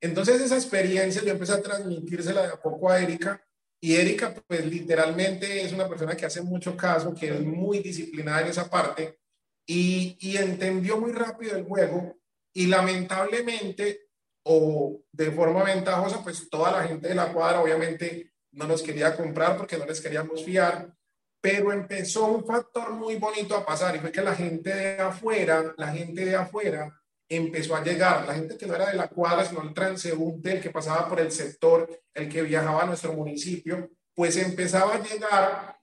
Entonces 0.00 0.40
esa 0.40 0.56
experiencia 0.56 1.22
yo 1.22 1.32
empecé 1.32 1.54
a 1.54 1.62
transmitírsela 1.62 2.42
de 2.42 2.52
a 2.52 2.60
poco 2.60 2.90
a 2.90 3.00
Erika 3.00 3.42
Y 3.80 3.96
Erika, 3.96 4.34
pues 4.46 4.66
literalmente 4.66 5.62
es 5.62 5.72
una 5.72 5.88
persona 5.88 6.16
que 6.16 6.26
hace 6.26 6.42
mucho 6.42 6.76
caso, 6.76 7.14
que 7.14 7.28
es 7.28 7.40
muy 7.40 7.80
disciplinada 7.80 8.42
en 8.42 8.48
esa 8.48 8.68
parte 8.68 9.18
y, 9.66 10.16
y 10.20 10.36
entendió 10.36 10.98
muy 10.98 11.12
rápido 11.12 11.56
el 11.56 11.64
juego 11.64 12.17
y 12.58 12.66
lamentablemente 12.66 14.08
o 14.42 15.00
de 15.12 15.30
forma 15.30 15.62
ventajosa, 15.62 16.24
pues 16.24 16.50
toda 16.50 16.72
la 16.72 16.88
gente 16.88 17.06
de 17.06 17.14
la 17.14 17.32
cuadra 17.32 17.60
obviamente 17.60 18.32
no 18.50 18.66
nos 18.66 18.82
quería 18.82 19.16
comprar 19.16 19.56
porque 19.56 19.78
no 19.78 19.86
les 19.86 20.00
queríamos 20.00 20.44
fiar, 20.44 20.92
pero 21.40 21.72
empezó 21.72 22.26
un 22.26 22.44
factor 22.44 22.90
muy 22.94 23.14
bonito 23.14 23.54
a 23.54 23.64
pasar 23.64 23.94
y 23.94 24.00
fue 24.00 24.10
que 24.10 24.22
la 24.22 24.34
gente 24.34 24.74
de 24.74 25.00
afuera, 25.00 25.72
la 25.76 25.92
gente 25.92 26.24
de 26.24 26.34
afuera 26.34 27.00
empezó 27.28 27.76
a 27.76 27.84
llegar, 27.84 28.26
la 28.26 28.34
gente 28.34 28.56
que 28.56 28.66
no 28.66 28.74
era 28.74 28.90
de 28.90 28.96
la 28.96 29.06
cuadra, 29.06 29.44
sino 29.44 29.62
el 29.62 29.72
transeúnte, 29.72 30.54
el 30.54 30.60
que 30.60 30.70
pasaba 30.70 31.08
por 31.08 31.20
el 31.20 31.30
sector, 31.30 31.88
el 32.12 32.28
que 32.28 32.42
viajaba 32.42 32.82
a 32.82 32.86
nuestro 32.86 33.12
municipio, 33.12 33.88
pues 34.16 34.36
empezaba 34.36 34.96
a 34.96 35.02
llegar 35.04 35.78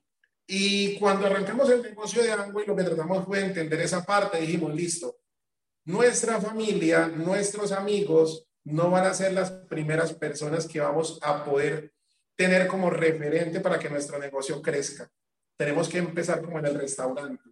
y 0.45 0.99
cuando 0.99 1.25
arrancamos 1.25 1.69
el 1.69 1.83
negocio 1.83 2.21
de 2.21 2.31
y 2.31 2.67
lo 2.67 2.75
que 2.75 2.83
tratamos 2.83 3.23
fue 3.23 3.45
entender 3.45 3.79
esa 3.79 4.03
parte, 4.03 4.41
dijimos, 4.41 4.75
listo, 4.75 5.15
nuestra 5.85 6.41
familia, 6.41 7.07
nuestros 7.07 7.71
amigos 7.71 8.47
no 8.63 8.89
van 8.89 9.05
a 9.05 9.13
ser 9.13 9.33
las 9.33 9.51
primeras 9.51 10.13
personas 10.13 10.67
que 10.67 10.79
vamos 10.79 11.19
a 11.21 11.43
poder 11.43 11.93
tener 12.35 12.67
como 12.67 12.89
referente 12.89 13.59
para 13.59 13.77
que 13.79 13.89
nuestro 13.89 14.17
negocio 14.17 14.61
crezca. 14.61 15.09
Tenemos 15.57 15.87
que 15.87 15.99
empezar 15.99 16.41
como 16.41 16.59
en 16.59 16.65
el 16.65 16.79
restaurante. 16.79 17.43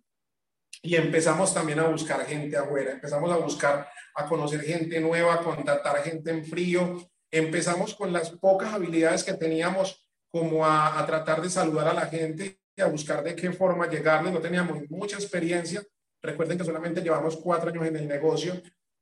Y 0.81 0.95
empezamos 0.95 1.53
también 1.53 1.79
a 1.79 1.87
buscar 1.87 2.25
gente 2.25 2.57
afuera, 2.57 2.91
empezamos 2.91 3.31
a 3.31 3.37
buscar, 3.37 3.87
a 4.15 4.25
conocer 4.27 4.61
gente 4.61 4.99
nueva, 4.99 5.35
a 5.35 5.43
contactar 5.43 6.03
gente 6.03 6.31
en 6.31 6.43
frío. 6.43 6.97
Empezamos 7.31 7.93
con 7.93 8.11
las 8.11 8.31
pocas 8.31 8.73
habilidades 8.73 9.23
que 9.23 9.33
teníamos 9.33 10.05
como 10.29 10.65
a, 10.65 10.99
a 10.99 11.05
tratar 11.05 11.41
de 11.41 11.49
saludar 11.49 11.87
a 11.87 11.93
la 11.93 12.07
gente 12.07 12.59
y 12.75 12.81
a 12.81 12.87
buscar 12.87 13.23
de 13.23 13.35
qué 13.35 13.51
forma 13.51 13.87
llegarle. 13.87 14.31
No 14.31 14.41
teníamos 14.41 14.89
mucha 14.89 15.15
experiencia. 15.15 15.83
Recuerden 16.23 16.57
que 16.57 16.63
solamente 16.63 17.01
llevamos 17.01 17.35
cuatro 17.35 17.69
años 17.69 17.85
en 17.85 17.97
el 17.97 18.07
negocio. 18.07 18.53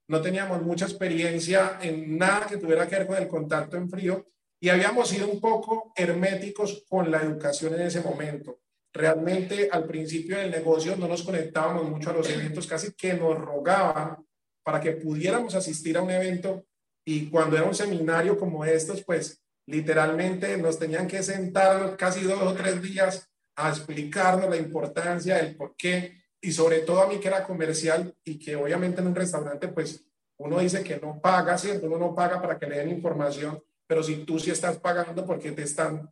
No 0.08 0.22
teníamos 0.22 0.62
mucha 0.64 0.86
experiencia 0.86 1.78
en 1.82 2.18
nada 2.18 2.48
que 2.48 2.58
tuviera 2.58 2.88
que 2.88 2.96
ver 2.98 3.08
con 3.08 3.18
el 3.18 3.28
contacto 3.28 3.78
en 3.78 3.90
frío 3.90 4.26
y 4.60 4.70
habíamos 4.70 5.08
sido 5.08 5.28
un 5.28 5.40
poco 5.40 5.94
herméticos 5.96 6.84
con 6.90 7.12
la 7.12 7.22
educación 7.22 7.76
en 7.76 7.82
ese 7.82 8.02
momento. 8.02 8.60
Realmente 8.92 9.70
al 9.72 9.86
principio 9.86 10.38
del 10.38 10.52
negocio 10.52 10.98
no 10.98 11.08
nos 11.08 11.22
conectábamos 11.22 11.90
mucho 11.90 12.10
a 12.10 12.14
los 12.14 12.30
eventos, 12.30 12.68
casi 12.68 12.94
que 12.94 13.14
nos 13.14 13.38
rogaban 13.38 14.18
para 14.64 14.82
que 14.82 14.94
pudiéramos 14.94 15.54
asistir 15.56 15.98
a 15.98 16.02
un 16.02 16.12
evento 16.12 16.66
y 17.06 17.30
cuando 17.30 17.56
era 17.56 17.66
un 17.66 17.76
seminario 17.76 18.38
como 18.38 18.66
estos, 18.66 19.04
pues 19.04 19.42
literalmente 19.68 20.58
nos 20.58 20.78
tenían 20.78 21.08
que 21.08 21.24
sentar 21.24 21.96
casi 21.98 22.22
dos 22.22 22.42
o 22.42 22.54
tres 22.54 22.82
días 22.82 23.30
a 23.56 23.70
explicarnos 23.70 24.50
la 24.50 24.58
importancia, 24.58 25.40
el 25.40 25.56
por 25.56 25.76
qué 25.76 26.21
y 26.42 26.52
sobre 26.52 26.80
todo 26.80 27.02
a 27.02 27.08
mí 27.08 27.20
que 27.20 27.28
era 27.28 27.46
comercial 27.46 28.14
y 28.24 28.40
que 28.40 28.56
obviamente 28.56 29.02
en 29.02 29.08
un 29.08 29.16
restaurante 29.16 29.68
pues 29.68 30.04
uno 30.38 30.60
dice 30.60 30.84
que 30.84 31.00
no 31.00 31.22
paga, 31.22 31.58
¿cierto? 31.58 31.86
Uno 31.86 32.00
no 32.00 32.16
paga 32.16 32.42
para 32.42 32.58
que 32.58 32.66
le 32.66 32.80
den 32.80 32.90
información, 32.90 33.64
pero 33.86 34.02
si 34.02 34.26
tú 34.26 34.40
sí 34.40 34.50
estás 34.50 34.80
pagando 34.80 35.24
porque 35.24 35.52
te 35.52 35.62
están, 35.62 36.12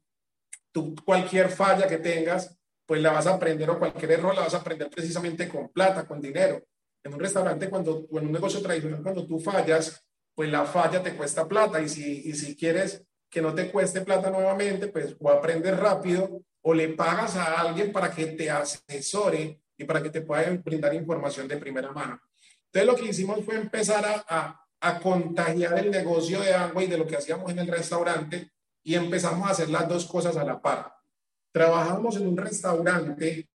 tú 0.71 0.93
cualquier 1.03 1.49
falla 1.49 1.87
que 1.87 1.97
tengas, 1.97 2.55
pues 2.85 3.01
la 3.01 3.11
vas 3.11 3.25
a 3.25 3.35
aprender 3.35 3.69
o 3.69 3.79
cualquier 3.79 4.11
error 4.11 4.35
la 4.35 4.41
vas 4.41 4.53
a 4.53 4.57
aprender 4.57 4.89
precisamente 4.89 5.49
con 5.49 5.69
plata, 5.69 6.07
con 6.07 6.21
dinero. 6.21 6.63
En 7.03 7.13
un 7.13 7.19
restaurante, 7.19 7.69
cuando, 7.69 8.07
o 8.11 8.19
en 8.19 8.27
un 8.27 8.31
negocio 8.31 8.61
tradicional, 8.61 9.01
cuando 9.01 9.25
tú 9.25 9.39
fallas, 9.39 10.05
pues 10.35 10.51
la 10.51 10.65
falla 10.65 11.01
te 11.01 11.15
cuesta 11.15 11.47
plata 11.47 11.81
y 11.81 11.89
si, 11.89 12.29
y 12.29 12.33
si 12.33 12.55
quieres 12.55 13.03
que 13.29 13.41
no 13.41 13.53
te 13.53 13.71
cueste 13.71 14.01
plata 14.01 14.29
nuevamente, 14.29 14.87
pues 14.87 15.15
o 15.19 15.29
aprendes 15.29 15.77
rápido 15.77 16.41
o 16.61 16.73
le 16.73 16.89
pagas 16.89 17.35
a 17.35 17.61
alguien 17.61 17.91
para 17.91 18.11
que 18.11 18.27
te 18.27 18.49
asesore 18.49 19.59
y 19.79 19.85
para 19.85 20.03
que 20.03 20.11
te 20.11 20.21
pueda 20.21 20.51
brindar 20.63 20.93
información 20.93 21.47
de 21.47 21.57
primera 21.57 21.91
mano. 21.91 22.21
Entonces 22.65 22.85
lo 22.85 22.95
que 22.95 23.09
hicimos 23.09 23.43
fue 23.43 23.55
empezar 23.55 24.05
a, 24.05 24.25
a, 24.27 24.65
a 24.79 24.99
contagiar 24.99 25.79
el 25.79 25.89
negocio 25.89 26.41
de 26.41 26.53
agua 26.53 26.83
y 26.83 26.87
de 26.87 26.97
lo 26.99 27.07
que 27.07 27.15
hacíamos 27.15 27.49
en 27.51 27.59
el 27.59 27.67
restaurante 27.67 28.51
y 28.83 28.93
empezamos 28.93 29.47
a 29.47 29.51
hacer 29.51 29.69
las 29.69 29.89
dos 29.89 30.05
cosas 30.05 30.37
a 30.37 30.43
la 30.43 30.61
par 30.61 30.99
trabajamos 31.51 32.15
en 32.17 32.27
un 32.27 32.37
restaurante 32.37 33.49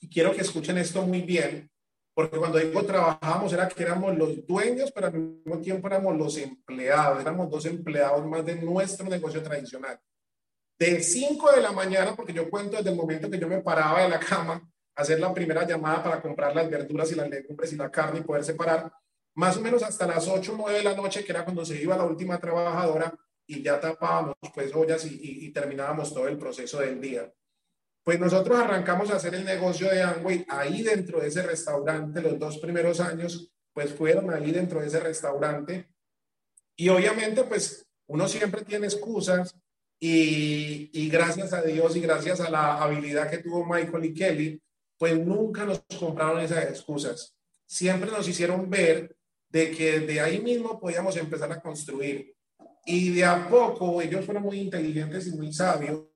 y 0.00 0.08
quiero 0.08 0.32
que 0.32 0.42
escuchen 0.42 0.78
esto 0.78 1.02
muy 1.02 1.22
bien, 1.22 1.70
porque 2.14 2.36
cuando 2.36 2.58
digo 2.58 2.84
trabajamos 2.84 3.52
era 3.52 3.68
que 3.68 3.82
éramos 3.82 4.16
los 4.16 4.46
dueños, 4.46 4.92
pero 4.92 5.08
al 5.08 5.14
mismo 5.14 5.58
tiempo 5.60 5.86
éramos 5.86 6.16
los 6.16 6.36
empleados, 6.38 7.20
éramos 7.20 7.50
dos 7.50 7.64
empleados 7.66 8.26
más 8.26 8.44
de 8.44 8.56
nuestro 8.56 9.08
negocio 9.08 9.42
tradicional. 9.42 9.98
De 10.78 11.02
5 11.02 11.52
de 11.52 11.62
la 11.62 11.72
mañana, 11.72 12.14
porque 12.14 12.34
yo 12.34 12.50
cuento 12.50 12.76
desde 12.76 12.90
el 12.90 12.96
momento 12.96 13.30
que 13.30 13.38
yo 13.38 13.48
me 13.48 13.62
paraba 13.62 14.02
de 14.02 14.10
la 14.10 14.20
cama, 14.20 14.62
hacer 14.96 15.20
la 15.20 15.32
primera 15.32 15.66
llamada 15.66 16.02
para 16.02 16.20
comprar 16.22 16.54
las 16.56 16.68
verduras 16.68 17.12
y 17.12 17.14
las 17.14 17.28
legumbres 17.28 17.72
y 17.72 17.76
la 17.76 17.90
carne 17.90 18.20
y 18.20 18.22
poder 18.22 18.44
separar, 18.44 18.90
más 19.34 19.56
o 19.58 19.60
menos 19.60 19.82
hasta 19.82 20.06
las 20.06 20.26
8 20.26 20.52
o 20.52 20.56
9 20.56 20.78
de 20.78 20.84
la 20.84 20.94
noche, 20.94 21.24
que 21.24 21.32
era 21.32 21.44
cuando 21.44 21.64
se 21.64 21.80
iba 21.80 21.96
la 21.96 22.04
última 22.04 22.38
trabajadora, 22.38 23.14
y 23.46 23.62
ya 23.62 23.78
tapábamos 23.78 24.34
pues 24.54 24.74
ollas 24.74 25.04
y, 25.04 25.46
y, 25.46 25.52
terminábamos 25.52 26.12
todo 26.12 26.26
el 26.26 26.36
proceso 26.36 26.80
del 26.80 27.00
día. 27.00 27.32
Pues 28.02 28.18
nosotros 28.18 28.58
arrancamos 28.58 29.10
a 29.10 29.16
hacer 29.16 29.34
el 29.34 29.44
negocio 29.44 29.88
de 29.88 30.02
Amway 30.02 30.44
ahí 30.48 30.82
dentro 30.82 31.20
de 31.20 31.28
ese 31.28 31.42
restaurante, 31.42 32.20
los 32.22 32.38
dos 32.38 32.58
primeros 32.58 33.00
años 33.00 33.52
pues 33.72 33.92
fueron 33.92 34.32
ahí 34.32 34.52
dentro 34.52 34.80
de 34.80 34.86
ese 34.86 35.00
restaurante 35.00 35.86
y 36.76 36.88
obviamente 36.88 37.44
pues 37.44 37.86
uno 38.06 38.26
siempre 38.26 38.64
tiene 38.64 38.86
excusas 38.86 39.54
y, 40.00 40.88
y 40.92 41.08
gracias 41.10 41.52
a 41.52 41.62
Dios 41.62 41.94
y 41.94 42.00
gracias 42.00 42.40
a 42.40 42.48
la 42.48 42.82
habilidad 42.82 43.30
que 43.30 43.38
tuvo 43.38 43.66
Michael 43.66 44.04
y 44.06 44.14
Kelly, 44.14 44.62
pues 44.98 45.18
nunca 45.18 45.64
nos 45.64 45.82
compraron 45.98 46.40
esas 46.40 46.64
excusas. 46.64 47.36
Siempre 47.66 48.10
nos 48.10 48.28
hicieron 48.28 48.68
ver 48.70 49.16
de 49.48 49.70
que 49.70 50.00
de 50.00 50.20
ahí 50.20 50.40
mismo 50.40 50.78
podíamos 50.80 51.16
empezar 51.16 51.50
a 51.52 51.60
construir. 51.60 52.34
Y 52.84 53.10
de 53.10 53.24
a 53.24 53.48
poco, 53.48 54.00
ellos 54.00 54.24
fueron 54.24 54.44
muy 54.44 54.60
inteligentes 54.60 55.26
y 55.26 55.32
muy 55.32 55.52
sabios, 55.52 56.06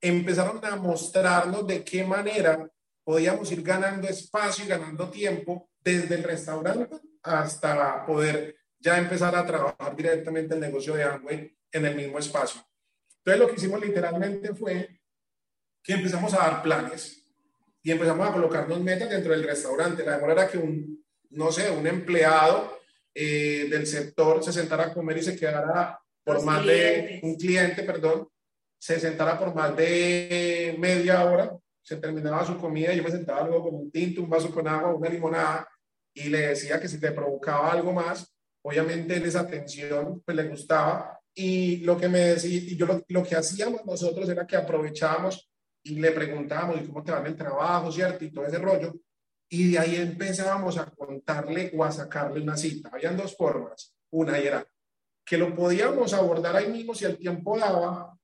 empezaron 0.00 0.64
a 0.64 0.76
mostrarnos 0.76 1.66
de 1.66 1.84
qué 1.84 2.04
manera 2.04 2.68
podíamos 3.04 3.50
ir 3.52 3.62
ganando 3.62 4.08
espacio 4.08 4.64
y 4.64 4.68
ganando 4.68 5.08
tiempo 5.10 5.70
desde 5.80 6.16
el 6.16 6.24
restaurante 6.24 6.96
hasta 7.22 8.04
poder 8.04 8.56
ya 8.78 8.98
empezar 8.98 9.34
a 9.34 9.46
trabajar 9.46 9.96
directamente 9.96 10.54
el 10.54 10.60
negocio 10.60 10.94
de 10.94 11.04
Amway 11.04 11.56
en 11.72 11.86
el 11.86 11.96
mismo 11.96 12.18
espacio. 12.18 12.60
Entonces 13.18 13.40
lo 13.40 13.48
que 13.48 13.56
hicimos 13.56 13.80
literalmente 13.80 14.54
fue 14.54 15.00
que 15.82 15.94
empezamos 15.94 16.34
a 16.34 16.38
dar 16.38 16.62
planes 16.62 17.17
y 17.88 17.90
empezamos 17.90 18.28
a 18.28 18.32
colocarnos 18.34 18.82
metas 18.82 19.08
dentro 19.08 19.32
del 19.32 19.44
restaurante. 19.44 20.04
La 20.04 20.16
demora 20.16 20.34
era 20.34 20.46
que 20.46 20.58
un, 20.58 21.02
no 21.30 21.50
sé, 21.50 21.70
un 21.70 21.86
empleado 21.86 22.80
eh, 23.14 23.66
del 23.70 23.86
sector 23.86 24.44
se 24.44 24.52
sentara 24.52 24.84
a 24.84 24.92
comer 24.92 25.16
y 25.16 25.22
se 25.22 25.34
quedara 25.34 25.98
por 26.22 26.44
más 26.44 26.66
de 26.66 27.18
un 27.22 27.36
cliente, 27.36 27.84
perdón, 27.84 28.28
se 28.78 29.00
sentara 29.00 29.38
por 29.38 29.54
más 29.54 29.74
de 29.74 30.76
media 30.78 31.24
hora, 31.24 31.56
se 31.82 31.96
terminaba 31.96 32.44
su 32.44 32.58
comida, 32.58 32.92
yo 32.92 33.02
me 33.02 33.10
sentaba 33.10 33.48
luego 33.48 33.70
con 33.70 33.76
un 33.76 33.90
tinto, 33.90 34.20
un 34.20 34.28
vaso 34.28 34.50
con 34.50 34.68
agua, 34.68 34.94
una 34.94 35.08
limonada, 35.08 35.66
y 36.12 36.24
le 36.24 36.48
decía 36.48 36.78
que 36.78 36.88
si 36.88 37.00
te 37.00 37.12
provocaba 37.12 37.72
algo 37.72 37.94
más, 37.94 38.36
obviamente 38.60 39.16
en 39.16 39.24
esa 39.24 39.40
atención 39.40 40.20
pues 40.26 40.36
le 40.36 40.46
gustaba, 40.46 41.18
y 41.34 41.78
lo 41.78 41.96
que 41.96 42.10
me 42.10 42.18
decía, 42.18 42.50
y 42.50 42.76
yo 42.76 42.84
lo, 42.84 43.02
lo 43.08 43.22
que 43.22 43.34
hacíamos 43.34 43.86
nosotros 43.86 44.28
era 44.28 44.46
que 44.46 44.56
aprovechábamos 44.56 45.48
y 45.88 46.00
le 46.00 46.12
preguntábamos, 46.12 46.80
¿y 46.80 46.86
cómo 46.86 47.02
te 47.02 47.12
va 47.12 47.20
en 47.20 47.26
el 47.26 47.36
trabajo, 47.36 47.90
cierto? 47.90 48.24
Y 48.24 48.30
todo 48.30 48.46
ese 48.46 48.58
rollo, 48.58 48.94
y 49.48 49.72
de 49.72 49.78
ahí 49.78 49.96
empezábamos 49.96 50.76
a 50.76 50.86
contarle 50.90 51.72
o 51.74 51.84
a 51.84 51.90
sacarle 51.90 52.42
una 52.42 52.56
cita. 52.56 52.90
Habían 52.92 53.16
dos 53.16 53.34
formas. 53.36 53.94
Una 54.10 54.36
era 54.38 54.66
que 55.24 55.38
lo 55.38 55.54
podíamos 55.54 56.12
abordar 56.14 56.56
ahí 56.56 56.68
mismo 56.68 56.94
si 56.94 57.04
el 57.04 57.18
tiempo 57.18 57.58
daba, 57.58 58.16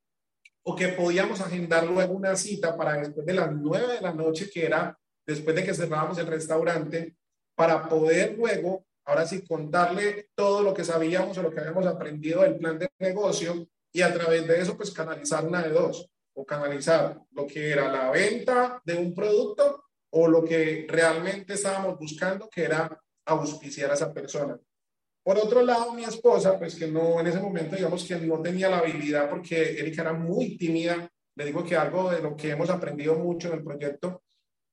o 0.67 0.75
que 0.75 0.89
podíamos 0.89 1.41
agendar 1.41 1.87
luego 1.87 2.15
una 2.15 2.35
cita 2.37 2.77
para 2.77 2.95
después 2.95 3.27
de 3.27 3.35
las 3.35 3.53
nueve 3.53 3.95
de 3.95 4.01
la 4.01 4.13
noche, 4.13 4.49
que 4.51 4.65
era 4.65 4.99
después 5.27 5.55
de 5.55 5.65
que 5.65 5.75
cerrábamos 5.75 6.19
el 6.19 6.27
restaurante, 6.27 7.17
para 7.55 7.89
poder 7.89 8.37
luego, 8.37 8.87
ahora 9.05 9.27
sí, 9.27 9.45
contarle 9.47 10.31
todo 10.35 10.63
lo 10.63 10.75
que 10.75 10.85
sabíamos 10.85 11.37
o 11.37 11.43
lo 11.43 11.51
que 11.51 11.61
habíamos 11.61 11.87
aprendido 11.87 12.43
del 12.43 12.57
plan 12.57 12.79
de 12.79 12.89
negocio 12.99 13.69
y 13.93 14.03
a 14.03 14.13
través 14.13 14.47
de 14.47 14.61
eso, 14.61 14.77
pues 14.77 14.91
canalizar 14.91 15.47
una 15.47 15.63
de 15.63 15.71
dos, 15.71 16.11
o 16.35 16.45
canalizar 16.45 17.21
lo 17.33 17.47
que 17.47 17.71
era 17.71 17.91
la 17.91 18.11
venta 18.11 18.81
de 18.85 18.95
un 18.95 19.15
producto 19.15 19.85
o 20.11 20.29
lo 20.29 20.45
que 20.45 20.87
realmente 20.89 21.55
estábamos 21.55 21.99
buscando, 21.99 22.49
que 22.49 22.65
era 22.65 23.01
auspiciar 23.27 23.91
a 23.91 23.95
esa 23.95 24.13
persona. 24.13 24.59
Por 25.23 25.39
otro 25.39 25.63
lado, 25.63 25.93
mi 25.95 26.05
esposa, 26.05 26.59
pues 26.59 26.75
que 26.75 26.87
no, 26.87 27.19
en 27.19 27.27
ese 27.27 27.41
momento, 27.41 27.77
digamos 27.77 28.05
que 28.05 28.17
no 28.17 28.43
tenía 28.43 28.69
la 28.69 28.79
habilidad 28.79 29.31
porque 29.31 29.79
Erika 29.79 30.03
era 30.03 30.13
muy 30.13 30.59
tímida. 30.59 31.09
Le 31.37 31.45
digo 31.47 31.65
que 31.65 31.77
algo 31.77 32.11
de 32.11 32.21
lo 32.21 32.37
que 32.37 32.51
hemos 32.51 32.71
aprendido 32.71 33.15
mucho 33.17 33.49
en 33.49 33.55
el 33.55 33.65
proyecto 33.65 34.23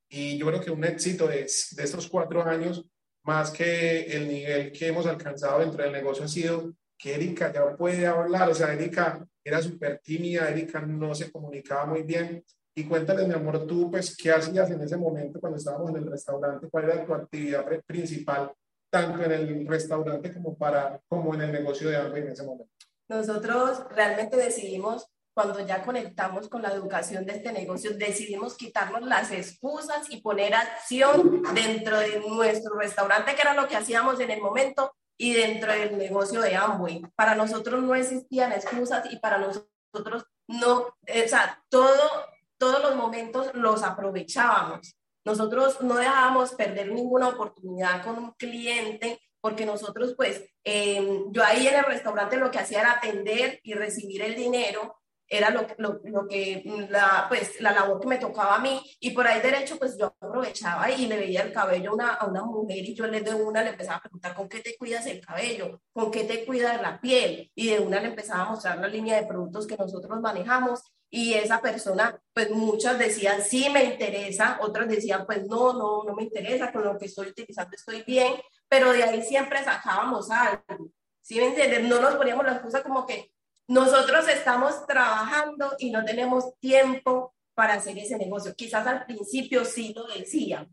y 0.09 0.37
yo 0.37 0.45
creo 0.47 0.59
que 0.59 0.71
un 0.71 0.83
éxito 0.83 1.25
de, 1.25 1.37
de 1.37 1.83
estos 1.83 2.07
cuatro 2.07 2.43
años, 2.43 2.85
más 3.23 3.49
que 3.51 4.01
el 4.01 4.27
nivel 4.27 4.73
que 4.73 4.87
hemos 4.87 5.05
alcanzado 5.05 5.59
dentro 5.59 5.83
del 5.83 5.93
negocio, 5.93 6.25
ha 6.25 6.27
sido 6.27 6.73
que 6.97 7.15
Erika 7.15 7.51
ya 7.53 7.77
puede 7.77 8.05
hablar. 8.05 8.49
O 8.49 8.53
sea, 8.53 8.73
Erika 8.73 9.25
era 9.43 9.61
súper 9.61 9.99
tímida, 9.99 10.49
Erika 10.49 10.81
no 10.81 11.13
se 11.15 11.31
comunicaba 11.31 11.85
muy 11.85 12.03
bien. 12.03 12.43
Y 12.73 12.85
cuéntales, 12.85 13.27
mi 13.27 13.33
amor, 13.33 13.67
tú, 13.67 13.91
pues, 13.91 14.15
¿qué 14.15 14.31
hacías 14.31 14.69
en 14.71 14.81
ese 14.81 14.95
momento 14.95 15.39
cuando 15.39 15.57
estábamos 15.57 15.89
en 15.89 15.97
el 15.97 16.09
restaurante? 16.09 16.69
¿Cuál 16.69 16.85
era 16.85 17.05
tu 17.05 17.13
actividad 17.13 17.65
principal, 17.85 18.53
tanto 18.89 19.23
en 19.23 19.31
el 19.31 19.67
restaurante 19.67 20.33
como, 20.33 20.57
para, 20.57 20.99
como 21.07 21.33
en 21.33 21.41
el 21.41 21.51
negocio 21.51 21.89
de 21.89 21.97
algo 21.97 22.15
en 22.15 22.29
ese 22.29 22.43
momento? 22.43 22.71
Nosotros 23.09 23.85
realmente 23.89 24.37
decidimos, 24.37 25.05
cuando 25.33 25.59
ya 25.65 25.83
conectamos 25.83 26.47
con 26.47 26.61
la 26.61 26.71
educación 26.71 27.25
de 27.25 27.33
este 27.33 27.51
negocio, 27.51 27.97
decidimos 27.97 28.55
quitarnos 28.55 29.01
las 29.01 29.31
excusas 29.31 30.09
y 30.09 30.21
poner 30.21 30.53
acción 30.53 31.43
dentro 31.53 31.99
de 31.99 32.21
nuestro 32.25 32.75
restaurante, 32.75 33.35
que 33.35 33.41
era 33.41 33.53
lo 33.53 33.67
que 33.67 33.75
hacíamos 33.75 34.17
en 34.21 34.31
el 34.31 34.39
momento, 34.39 34.93
y 35.21 35.33
dentro 35.33 35.71
del 35.71 35.99
negocio 35.99 36.41
de 36.41 36.55
Amway. 36.55 37.03
Para 37.15 37.35
nosotros 37.35 37.83
no 37.83 37.93
existían 37.93 38.51
excusas 38.53 39.05
y 39.13 39.17
para 39.17 39.37
nosotros 39.37 40.25
no, 40.47 40.77
o 40.79 41.27
sea, 41.27 41.63
todo, 41.69 42.25
todos 42.57 42.81
los 42.81 42.95
momentos 42.95 43.51
los 43.53 43.83
aprovechábamos. 43.83 44.95
Nosotros 45.23 45.79
no 45.81 45.97
dejábamos 45.97 46.55
perder 46.55 46.91
ninguna 46.91 47.27
oportunidad 47.27 48.03
con 48.03 48.17
un 48.17 48.31
cliente 48.31 49.21
porque 49.39 49.63
nosotros, 49.63 50.15
pues, 50.17 50.43
eh, 50.63 51.23
yo 51.29 51.43
ahí 51.43 51.67
en 51.67 51.75
el 51.75 51.85
restaurante 51.85 52.37
lo 52.37 52.49
que 52.49 52.57
hacía 52.57 52.79
era 52.79 52.93
atender 52.93 53.59
y 53.61 53.75
recibir 53.75 54.23
el 54.23 54.35
dinero 54.35 55.00
era 55.33 55.49
lo, 55.49 55.65
lo, 55.77 56.01
lo, 56.03 56.27
que, 56.27 56.61
la, 56.89 57.25
pues, 57.29 57.61
la 57.61 57.71
labor 57.71 58.01
que 58.01 58.07
me 58.07 58.17
tocaba 58.17 58.55
a 58.55 58.59
mí, 58.59 58.81
y 58.99 59.11
por 59.11 59.25
ahí 59.25 59.39
derecho, 59.39 59.79
pues 59.79 59.97
yo 59.97 60.07
aprovechaba 60.07 60.91
y 60.91 61.07
le 61.07 61.15
veía 61.15 61.43
el 61.43 61.53
cabello 61.53 61.91
a 61.91 61.93
una, 61.93 62.13
a 62.15 62.25
una 62.27 62.43
mujer 62.43 62.79
y 62.79 62.93
yo 62.93 63.07
le 63.07 63.21
de 63.21 63.33
una 63.33 63.63
le 63.63 63.69
empezaba 63.69 63.97
a 63.97 64.01
preguntar 64.01 64.35
con 64.35 64.49
qué 64.49 64.59
te 64.59 64.75
cuidas 64.77 65.05
el 65.05 65.25
cabello, 65.25 65.81
con 65.93 66.11
qué 66.11 66.25
te 66.25 66.45
cuidas 66.45 66.81
la 66.81 66.99
piel, 66.99 67.49
y 67.55 67.69
de 67.69 67.79
una 67.79 68.01
le 68.01 68.07
empezaba 68.09 68.43
a 68.43 68.49
mostrar 68.49 68.77
la 68.79 68.87
línea 68.87 69.21
de 69.21 69.25
productos 69.25 69.65
que 69.65 69.77
nosotros 69.77 70.19
manejamos, 70.19 70.81
y 71.09 71.33
esa 71.33 71.61
persona, 71.61 72.19
pues 72.33 72.51
muchas 72.51 72.99
decían, 72.99 73.41
sí, 73.41 73.69
me 73.69 73.85
interesa, 73.85 74.59
otras 74.61 74.89
decían, 74.89 75.25
pues 75.25 75.45
no, 75.45 75.73
no, 75.73 76.03
no 76.03 76.13
me 76.13 76.23
interesa, 76.23 76.73
con 76.73 76.83
lo 76.83 76.97
que 76.97 77.05
estoy 77.05 77.27
utilizando 77.29 77.73
estoy 77.73 78.03
bien, 78.03 78.33
pero 78.67 78.91
de 78.91 79.03
ahí 79.03 79.21
siempre 79.21 79.63
sacábamos 79.63 80.29
algo, 80.29 80.89
¿sí 81.21 81.39
me? 81.39 81.79
No 81.83 82.01
nos 82.01 82.15
poníamos 82.15 82.45
la 82.45 82.53
excusa 82.53 82.83
como 82.83 83.05
que, 83.05 83.30
nosotros 83.67 84.27
estamos 84.27 84.85
trabajando 84.85 85.75
y 85.79 85.91
no 85.91 86.03
tenemos 86.03 86.57
tiempo 86.59 87.33
para 87.53 87.75
hacer 87.75 87.97
ese 87.97 88.17
negocio. 88.17 88.53
Quizás 88.55 88.85
al 88.87 89.05
principio 89.05 89.65
sí 89.65 89.93
lo 89.95 90.07
decíamos. 90.07 90.71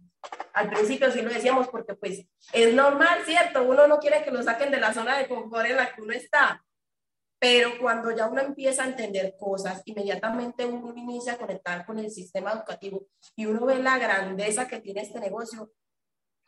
Al 0.53 0.71
principio 0.71 1.11
sí 1.13 1.23
lo 1.23 1.31
decíamos 1.31 1.69
porque 1.69 1.95
pues 1.95 2.27
es 2.53 2.75
normal, 2.75 3.21
¿cierto? 3.25 3.63
Uno 3.63 3.87
no 3.87 3.99
quiere 3.99 4.25
que 4.25 4.31
lo 4.31 4.43
saquen 4.43 4.71
de 4.71 4.81
la 4.81 4.93
zona 4.93 5.19
de 5.19 5.29
confort 5.29 5.67
en 5.67 5.77
la 5.77 5.95
que 5.95 6.03
uno 6.03 6.13
está. 6.13 6.65
Pero 7.39 7.79
cuando 7.81 8.11
ya 8.11 8.27
uno 8.27 8.41
empieza 8.41 8.83
a 8.83 8.89
entender 8.89 9.37
cosas, 9.39 9.83
inmediatamente 9.85 10.67
uno 10.67 10.93
inicia 10.97 11.35
a 11.35 11.39
conectar 11.39 11.87
con 11.87 12.01
el 12.01 12.11
sistema 12.11 12.51
educativo 12.53 13.07
y 13.37 13.47
uno 13.47 13.65
ve 13.65 13.79
la 13.79 13.97
grandeza 13.97 14.67
que 14.67 14.81
tiene 14.81 15.03
este 15.03 15.21
negocio, 15.21 15.71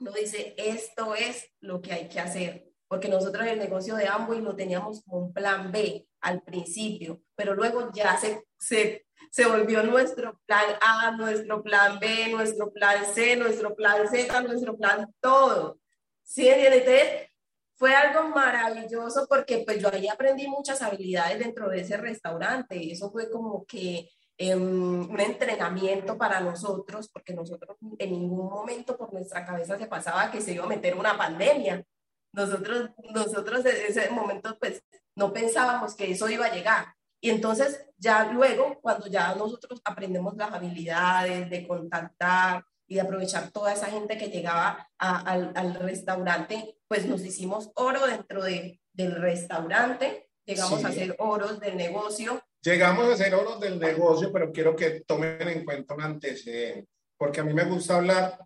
uno 0.00 0.11
dice, 0.11 0.54
esto 0.56 1.14
es 1.14 1.52
lo 1.61 1.80
que 1.80 1.92
hay 1.92 2.09
que 2.09 2.18
hacer 2.18 2.70
porque 2.90 3.09
nosotros 3.09 3.47
el 3.47 3.61
negocio 3.61 3.94
de 3.94 4.09
Amway 4.09 4.40
lo 4.40 4.56
teníamos 4.56 5.04
como 5.04 5.26
un 5.26 5.32
plan 5.32 5.70
B 5.70 6.09
al 6.23 6.42
principio, 6.42 7.23
pero 7.37 7.54
luego 7.54 7.92
ya 7.92 8.16
se, 8.16 8.42
se, 8.59 9.06
se 9.30 9.47
volvió 9.47 9.85
nuestro 9.85 10.40
plan 10.44 10.75
A, 10.80 11.12
nuestro 11.12 11.62
plan 11.62 12.00
B, 12.00 12.30
nuestro 12.32 12.73
plan 12.73 13.04
C, 13.14 13.37
nuestro 13.37 13.76
plan 13.76 14.09
Z, 14.09 14.40
nuestro 14.40 14.76
plan 14.76 15.06
todo. 15.20 15.78
¿Sí? 16.25 16.49
Entonces, 16.49 17.28
fue 17.76 17.94
algo 17.94 18.28
maravilloso 18.30 19.25
porque 19.28 19.62
pues 19.64 19.80
yo 19.80 19.88
ahí 19.92 20.09
aprendí 20.09 20.49
muchas 20.49 20.82
habilidades 20.82 21.38
dentro 21.38 21.68
de 21.68 21.82
ese 21.82 21.97
restaurante. 21.97 22.90
Eso 22.90 23.12
fue 23.12 23.30
como 23.30 23.64
que 23.66 24.11
em, 24.37 25.09
un 25.09 25.20
entrenamiento 25.20 26.18
para 26.18 26.40
nosotros, 26.40 27.08
porque 27.08 27.34
nosotros 27.34 27.76
en 28.00 28.10
ningún 28.10 28.50
momento 28.50 28.97
por 28.97 29.12
nuestra 29.12 29.47
cabeza 29.47 29.78
se 29.78 29.86
pasaba 29.86 30.28
que 30.32 30.41
se 30.41 30.54
iba 30.54 30.65
a 30.65 30.69
meter 30.69 30.97
una 30.97 31.17
pandemia. 31.17 31.86
Nosotros, 32.32 32.90
nosotros 33.12 33.64
en 33.66 33.76
ese 33.88 34.10
momento 34.10 34.56
pues 34.58 34.82
no 35.16 35.32
pensábamos 35.32 35.95
que 35.95 36.10
eso 36.10 36.28
iba 36.28 36.47
a 36.47 36.54
llegar. 36.54 36.95
Y 37.21 37.30
entonces 37.30 37.86
ya 37.99 38.32
luego, 38.32 38.78
cuando 38.80 39.06
ya 39.06 39.34
nosotros 39.34 39.80
aprendemos 39.84 40.36
las 40.36 40.52
habilidades 40.52 41.50
de 41.50 41.69
contactar 41.69 42.64
y 42.86 42.95
de 42.95 43.02
aprovechar 43.02 43.50
toda 43.50 43.73
esa 43.73 43.86
gente 43.86 44.16
que 44.16 44.28
llegaba 44.28 44.88
al, 44.99 45.52
al, 45.54 45.75
restaurante, 45.75 46.76
pues 46.88 47.06
nos 47.06 47.23
hicimos 47.25 47.71
oro 47.75 48.06
dentro 48.06 48.43
de, 48.43 48.80
del 48.93 49.14
restaurante, 49.14 50.30
llegamos 50.47 50.84
a 50.84 50.93
ser 50.93 51.14
oros 51.19 51.60
del 51.60 51.76
negocio. 51.76 52.43
Llegamos 52.62 53.06
a 53.08 53.16
ser 53.16 53.34
oros 53.34 53.60
del 53.60 53.78
negocio, 53.78 54.32
pero 54.32 54.50
quiero 54.50 54.75
que 54.75 55.02
tomen 55.06 55.49
en 55.49 55.64
cuenta 55.64 55.95
un 55.95 56.02
antecedente, 56.02 56.88
porque 57.19 57.40
a 57.40 57.45
mí 57.45 57.52
me 57.52 57.64
gusta 57.64 57.97
hablar 57.97 58.38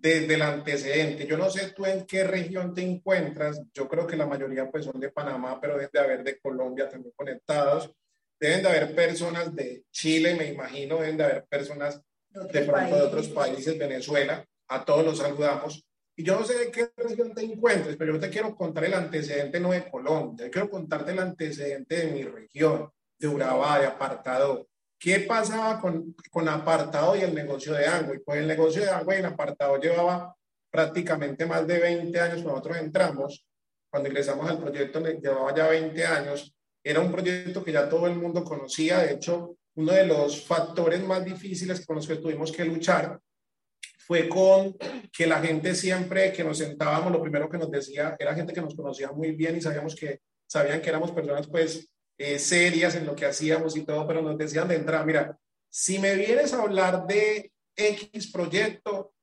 desde 0.00 0.34
el 0.34 0.42
antecedente. 0.42 1.26
Yo 1.26 1.36
no 1.36 1.50
sé 1.50 1.72
tú 1.72 1.84
en 1.84 2.06
qué 2.06 2.24
región 2.24 2.74
te 2.74 2.82
encuentras, 2.82 3.60
yo 3.74 3.86
creo 3.86 4.06
que 4.06 4.16
la 4.16 4.26
mayoría 4.26 4.70
pues 4.70 4.84
son 4.86 4.98
de 4.98 5.10
Panamá, 5.10 5.60
pero 5.60 5.74
deben 5.74 5.90
de 5.92 6.00
haber 6.00 6.24
de 6.24 6.38
Colombia 6.40 6.88
también 6.88 7.12
conectados. 7.14 7.92
Deben 8.38 8.62
de 8.62 8.68
haber 8.68 8.94
personas 8.94 9.54
de 9.54 9.84
Chile, 9.90 10.34
me 10.34 10.46
imagino, 10.46 10.98
deben 10.98 11.18
de 11.18 11.24
haber 11.24 11.44
personas 11.44 12.00
de 12.30 12.62
pronto 12.62 12.96
de 12.96 13.02
otros 13.02 13.28
países, 13.28 13.78
Venezuela. 13.78 14.44
A 14.68 14.84
todos 14.84 15.04
los 15.04 15.18
saludamos. 15.18 15.84
Y 16.16 16.24
yo 16.24 16.38
no 16.38 16.46
sé 16.46 16.56
de 16.56 16.70
qué 16.70 16.90
región 16.96 17.34
te 17.34 17.42
encuentres, 17.42 17.96
pero 17.96 18.14
yo 18.14 18.20
te 18.20 18.30
quiero 18.30 18.54
contar 18.54 18.84
el 18.84 18.94
antecedente 18.94 19.60
no 19.60 19.72
de 19.72 19.90
Colombia, 19.90 20.46
yo 20.46 20.50
quiero 20.50 20.70
contarte 20.70 21.12
el 21.12 21.18
antecedente 21.18 22.06
de 22.06 22.12
mi 22.12 22.22
región, 22.22 22.90
de 23.18 23.28
Urabá, 23.28 23.80
de 23.80 23.86
Apartado, 23.86 24.68
¿Qué 25.00 25.20
pasaba 25.20 25.80
con, 25.80 26.14
con 26.30 26.46
apartado 26.46 27.16
y 27.16 27.20
el 27.20 27.34
negocio 27.34 27.72
de 27.72 27.86
agua? 27.86 28.14
Y 28.14 28.18
pues 28.18 28.38
el 28.38 28.46
negocio 28.46 28.82
de 28.82 28.90
agua 28.90 29.14
y 29.14 29.20
el 29.20 29.24
apartado 29.24 29.80
llevaba 29.80 30.36
prácticamente 30.70 31.46
más 31.46 31.66
de 31.66 31.78
20 31.78 32.20
años 32.20 32.42
cuando 32.42 32.50
nosotros 32.50 32.76
entramos. 32.76 33.46
Cuando 33.90 34.10
ingresamos 34.10 34.48
al 34.48 34.58
proyecto 34.58 35.00
llevaba 35.00 35.56
ya 35.56 35.68
20 35.68 36.04
años. 36.04 36.54
Era 36.84 37.00
un 37.00 37.10
proyecto 37.10 37.64
que 37.64 37.72
ya 37.72 37.88
todo 37.88 38.06
el 38.08 38.14
mundo 38.16 38.44
conocía. 38.44 38.98
De 38.98 39.14
hecho, 39.14 39.56
uno 39.76 39.92
de 39.92 40.06
los 40.06 40.44
factores 40.44 41.02
más 41.02 41.24
difíciles 41.24 41.86
con 41.86 41.96
los 41.96 42.06
que 42.06 42.16
tuvimos 42.16 42.52
que 42.52 42.66
luchar 42.66 43.18
fue 43.96 44.28
con 44.28 44.76
que 45.10 45.26
la 45.26 45.40
gente 45.40 45.74
siempre 45.74 46.30
que 46.30 46.44
nos 46.44 46.58
sentábamos, 46.58 47.10
lo 47.10 47.22
primero 47.22 47.48
que 47.48 47.56
nos 47.56 47.70
decía 47.70 48.16
era 48.18 48.34
gente 48.34 48.52
que 48.52 48.60
nos 48.60 48.74
conocía 48.74 49.12
muy 49.12 49.32
bien 49.32 49.56
y 49.56 49.62
sabíamos 49.62 49.94
que 49.94 50.20
sabían 50.46 50.82
que 50.82 50.90
éramos 50.90 51.12
personas 51.12 51.46
pues 51.46 51.88
eh, 52.22 52.38
serias 52.38 52.94
en 52.96 53.06
lo 53.06 53.16
que 53.16 53.24
hacíamos 53.24 53.74
y 53.78 53.82
todo, 53.82 54.06
pero 54.06 54.20
nos 54.20 54.36
decían 54.36 54.68
de 54.68 54.74
entrada, 54.74 55.06
mira, 55.06 55.38
si 55.70 55.98
me 55.98 56.14
vienes 56.16 56.52
a 56.52 56.60
hablar 56.60 57.06
de 57.06 57.50
X 57.74 58.30
proyecto, 58.30 59.14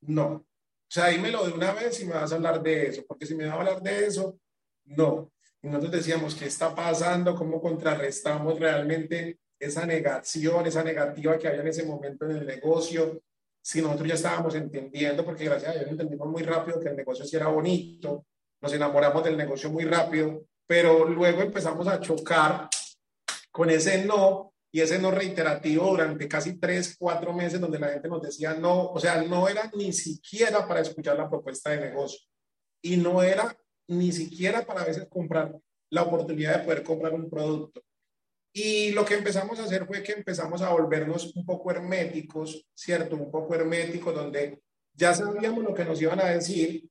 no. 0.00 0.26
O 0.26 0.90
sea, 0.90 1.06
dímelo 1.06 1.46
de 1.46 1.52
una 1.52 1.72
vez 1.72 2.00
y 2.00 2.06
me 2.06 2.14
vas 2.14 2.32
a 2.32 2.34
hablar 2.34 2.60
de 2.64 2.88
eso, 2.88 3.04
porque 3.06 3.26
si 3.26 3.36
me 3.36 3.44
vas 3.44 3.54
a 3.54 3.58
hablar 3.58 3.80
de 3.80 4.06
eso, 4.06 4.40
no. 4.86 5.30
Y 5.62 5.68
nosotros 5.68 5.92
decíamos, 5.92 6.34
¿qué 6.34 6.46
está 6.46 6.74
pasando? 6.74 7.36
¿Cómo 7.36 7.60
contrarrestamos 7.60 8.58
realmente 8.58 9.38
esa 9.56 9.86
negación, 9.86 10.66
esa 10.66 10.82
negativa 10.82 11.38
que 11.38 11.46
había 11.46 11.60
en 11.60 11.68
ese 11.68 11.84
momento 11.84 12.24
en 12.24 12.38
el 12.38 12.46
negocio? 12.46 13.22
Si 13.62 13.80
nosotros 13.80 14.08
ya 14.08 14.14
estábamos 14.14 14.56
entendiendo, 14.56 15.24
porque 15.24 15.44
gracias 15.44 15.76
a 15.76 15.78
Dios 15.78 15.88
entendimos 15.88 16.26
muy 16.26 16.42
rápido 16.42 16.80
que 16.80 16.88
el 16.88 16.96
negocio 16.96 17.24
sí 17.24 17.36
era 17.36 17.46
bonito, 17.46 18.26
nos 18.60 18.72
enamoramos 18.72 19.22
del 19.22 19.36
negocio 19.36 19.70
muy 19.70 19.84
rápido, 19.84 20.44
pero 20.68 21.06
luego 21.06 21.40
empezamos 21.40 21.88
a 21.88 21.98
chocar 21.98 22.68
con 23.50 23.70
ese 23.70 24.04
no 24.04 24.52
y 24.70 24.82
ese 24.82 24.98
no 24.98 25.10
reiterativo 25.10 25.86
durante 25.88 26.28
casi 26.28 26.60
tres, 26.60 26.94
cuatro 26.98 27.32
meses 27.32 27.58
donde 27.58 27.78
la 27.78 27.88
gente 27.88 28.06
nos 28.06 28.20
decía 28.20 28.52
no, 28.52 28.90
o 28.90 29.00
sea, 29.00 29.22
no 29.22 29.48
era 29.48 29.70
ni 29.74 29.94
siquiera 29.94 30.68
para 30.68 30.80
escuchar 30.80 31.16
la 31.16 31.28
propuesta 31.28 31.70
de 31.70 31.80
negocio 31.80 32.20
y 32.82 32.98
no 32.98 33.22
era 33.22 33.56
ni 33.88 34.12
siquiera 34.12 34.66
para 34.66 34.82
a 34.82 34.84
veces 34.84 35.08
comprar 35.08 35.56
la 35.90 36.02
oportunidad 36.02 36.58
de 36.58 36.64
poder 36.64 36.82
comprar 36.82 37.14
un 37.14 37.30
producto. 37.30 37.82
Y 38.52 38.90
lo 38.90 39.06
que 39.06 39.14
empezamos 39.14 39.58
a 39.58 39.64
hacer 39.64 39.86
fue 39.86 40.02
que 40.02 40.12
empezamos 40.12 40.60
a 40.60 40.70
volvernos 40.70 41.34
un 41.34 41.46
poco 41.46 41.70
herméticos, 41.70 42.66
¿cierto? 42.74 43.16
Un 43.16 43.30
poco 43.30 43.54
herméticos, 43.54 44.14
donde 44.14 44.60
ya 44.92 45.14
sabíamos 45.14 45.64
lo 45.64 45.72
que 45.72 45.84
nos 45.86 46.00
iban 46.02 46.20
a 46.20 46.26
decir, 46.26 46.86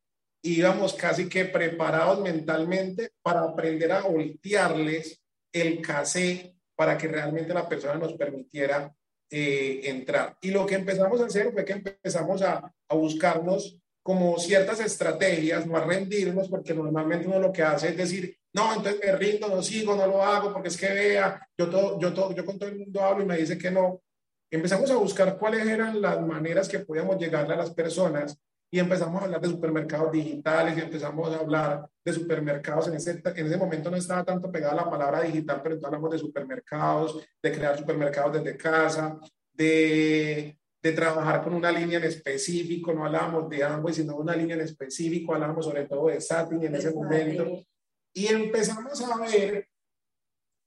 íbamos 0.54 0.94
casi 0.94 1.28
que 1.28 1.46
preparados 1.46 2.22
mentalmente 2.22 3.12
para 3.22 3.42
aprender 3.42 3.92
a 3.92 4.02
voltearles 4.02 5.22
el 5.52 5.82
casé 5.82 6.56
para 6.76 6.98
que 6.98 7.08
realmente 7.08 7.54
la 7.54 7.68
persona 7.68 7.96
nos 7.96 8.14
permitiera 8.14 8.94
eh, 9.30 9.82
entrar. 9.86 10.38
Y 10.42 10.52
lo 10.52 10.66
que 10.66 10.76
empezamos 10.76 11.20
a 11.20 11.26
hacer 11.26 11.52
fue 11.52 11.66
que 11.66 11.74
empezamos 11.74 12.42
a, 12.42 12.72
a 12.88 12.96
buscarnos 12.96 13.78
como 14.04 14.38
ciertas 14.40 14.80
estrategias, 14.80 15.66
no 15.66 15.76
a 15.76 15.84
rendirnos, 15.84 16.48
porque 16.48 16.74
normalmente 16.74 17.28
uno 17.28 17.40
lo 17.40 17.52
que 17.52 17.62
hace 17.62 17.90
es 17.90 17.98
decir, 17.98 18.38
no, 18.54 18.74
entonces 18.74 19.02
me 19.04 19.12
rindo, 19.12 19.50
no 19.50 19.62
sigo, 19.62 19.96
no 19.96 20.08
lo 20.08 20.24
hago, 20.24 20.54
porque 20.54 20.70
es 20.70 20.78
que 20.78 20.88
vea, 20.88 21.46
yo, 21.58 21.70
todo, 21.70 22.00
yo, 22.00 22.14
todo, 22.14 22.34
yo 22.34 22.46
con 22.46 22.58
todo 22.58 22.70
el 22.70 22.80
mundo 22.80 23.02
hablo 23.02 23.24
y 23.24 23.28
me 23.28 23.38
dice 23.38 23.58
que 23.58 23.70
no. 23.70 24.02
Empezamos 24.50 24.90
a 24.92 24.96
buscar 24.96 25.38
cuáles 25.38 25.68
eran 25.68 26.02
las 26.02 26.22
maneras 26.22 26.70
que 26.70 26.80
podíamos 26.80 27.18
llegarle 27.18 27.54
a 27.54 27.58
las 27.58 27.72
personas 27.72 28.40
y 28.70 28.80
empezamos 28.80 29.22
a 29.22 29.26
hablar 29.26 29.42
de 29.42 29.48
supermercados 29.48 30.12
digitales 30.12 30.78
y 30.78 30.82
empezamos 30.82 31.34
a 31.34 31.40
hablar 31.40 31.90
de 32.04 32.14
supermercados. 32.14 32.88
En 32.88 32.96
ese, 32.96 33.22
en 33.24 33.48
ese 33.48 33.58
momento 33.58 33.90
no 33.90 33.96
estaba 33.96 34.26
tanto 34.26 34.52
pegada 34.52 34.76
la 34.76 34.90
palabra 34.90 35.22
digital, 35.22 35.62
pero 35.64 35.76
entonces 35.76 35.88
hablamos 35.88 36.12
de 36.12 36.20
supermercados, 36.20 37.28
de 37.42 37.52
crear 37.52 37.78
supermercados 37.78 38.34
desde 38.34 38.58
casa, 38.58 39.18
de, 39.54 40.60
de 40.82 40.92
trabajar 40.92 41.44
con 41.44 41.54
una 41.54 41.72
línea 41.72 41.98
en 41.98 42.06
específico, 42.06 42.94
no 42.94 43.06
hablábamos 43.06 43.50
de 43.50 43.64
Amway, 43.64 43.94
sino 43.94 44.14
de 44.14 44.20
una 44.20 44.36
línea 44.36 44.56
en 44.56 44.64
específico, 44.64 45.34
hablábamos 45.34 45.66
sobre 45.66 45.86
todo 45.86 46.08
de 46.08 46.20
Satin 46.20 46.62
en 46.64 46.76
ese 46.76 46.92
momento. 46.92 47.64
Y 48.14 48.28
empezamos 48.28 49.02
a 49.02 49.18
ver 49.22 49.70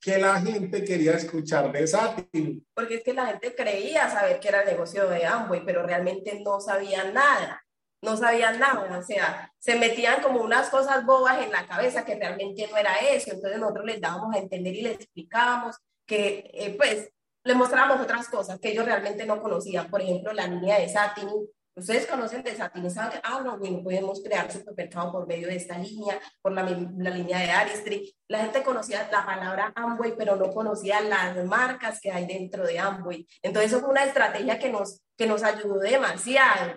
que 0.00 0.16
la 0.16 0.40
gente 0.40 0.82
quería 0.82 1.12
escuchar 1.12 1.70
de 1.70 1.86
Satin. 1.86 2.66
Porque 2.72 2.94
es 2.94 3.04
que 3.04 3.12
la 3.12 3.26
gente 3.26 3.54
creía 3.54 4.08
saber 4.08 4.40
que 4.40 4.48
era 4.48 4.62
el 4.62 4.68
negocio 4.68 5.06
de 5.06 5.26
Amway, 5.26 5.62
pero 5.66 5.82
realmente 5.82 6.40
no 6.42 6.58
sabían 6.60 7.12
nada 7.12 7.62
no 8.02 8.16
sabían 8.16 8.58
nada, 8.58 8.98
o 8.98 9.02
sea, 9.02 9.52
se 9.58 9.76
metían 9.76 10.22
como 10.22 10.40
unas 10.40 10.70
cosas 10.70 11.04
bobas 11.04 11.42
en 11.42 11.52
la 11.52 11.66
cabeza 11.66 12.04
que 12.04 12.14
realmente 12.14 12.66
no 12.70 12.76
era 12.76 12.96
eso, 12.96 13.32
entonces 13.32 13.58
nosotros 13.58 13.84
les 13.84 14.00
dábamos 14.00 14.34
a 14.34 14.38
entender 14.38 14.74
y 14.74 14.82
les 14.82 14.94
explicábamos 14.94 15.76
que, 16.06 16.50
eh, 16.54 16.74
pues, 16.76 17.10
les 17.44 17.56
mostrábamos 17.56 18.00
otras 18.00 18.28
cosas 18.28 18.58
que 18.58 18.70
ellos 18.70 18.84
realmente 18.84 19.26
no 19.26 19.40
conocían, 19.40 19.90
por 19.90 20.00
ejemplo, 20.00 20.32
la 20.32 20.46
línea 20.46 20.78
de 20.78 20.88
Satin, 20.88 21.28
ustedes 21.74 22.06
conocen 22.06 22.42
de 22.42 22.54
Satin, 22.56 22.90
saben, 22.90 23.20
ah, 23.22 23.42
no, 23.44 23.58
bueno, 23.58 23.82
podemos 23.82 24.22
crear 24.22 24.50
supermercado 24.50 25.12
por 25.12 25.26
medio 25.26 25.48
de 25.48 25.56
esta 25.56 25.78
línea, 25.78 26.18
por 26.42 26.52
la, 26.52 26.62
la 26.62 27.10
línea 27.10 27.38
de 27.38 27.50
Aristry, 27.50 28.14
la 28.28 28.40
gente 28.40 28.62
conocía 28.62 29.08
la 29.10 29.24
palabra 29.24 29.72
Amway, 29.74 30.14
pero 30.16 30.36
no 30.36 30.50
conocía 30.52 31.00
las 31.00 31.44
marcas 31.44 32.00
que 32.00 32.10
hay 32.10 32.26
dentro 32.26 32.66
de 32.66 32.78
Amway, 32.78 33.26
entonces 33.42 33.72
eso 33.72 33.80
fue 33.80 33.90
una 33.90 34.04
estrategia 34.04 34.58
que 34.58 34.70
nos, 34.70 35.02
que 35.16 35.26
nos 35.26 35.42
ayudó 35.42 35.78
demasiado, 35.78 36.76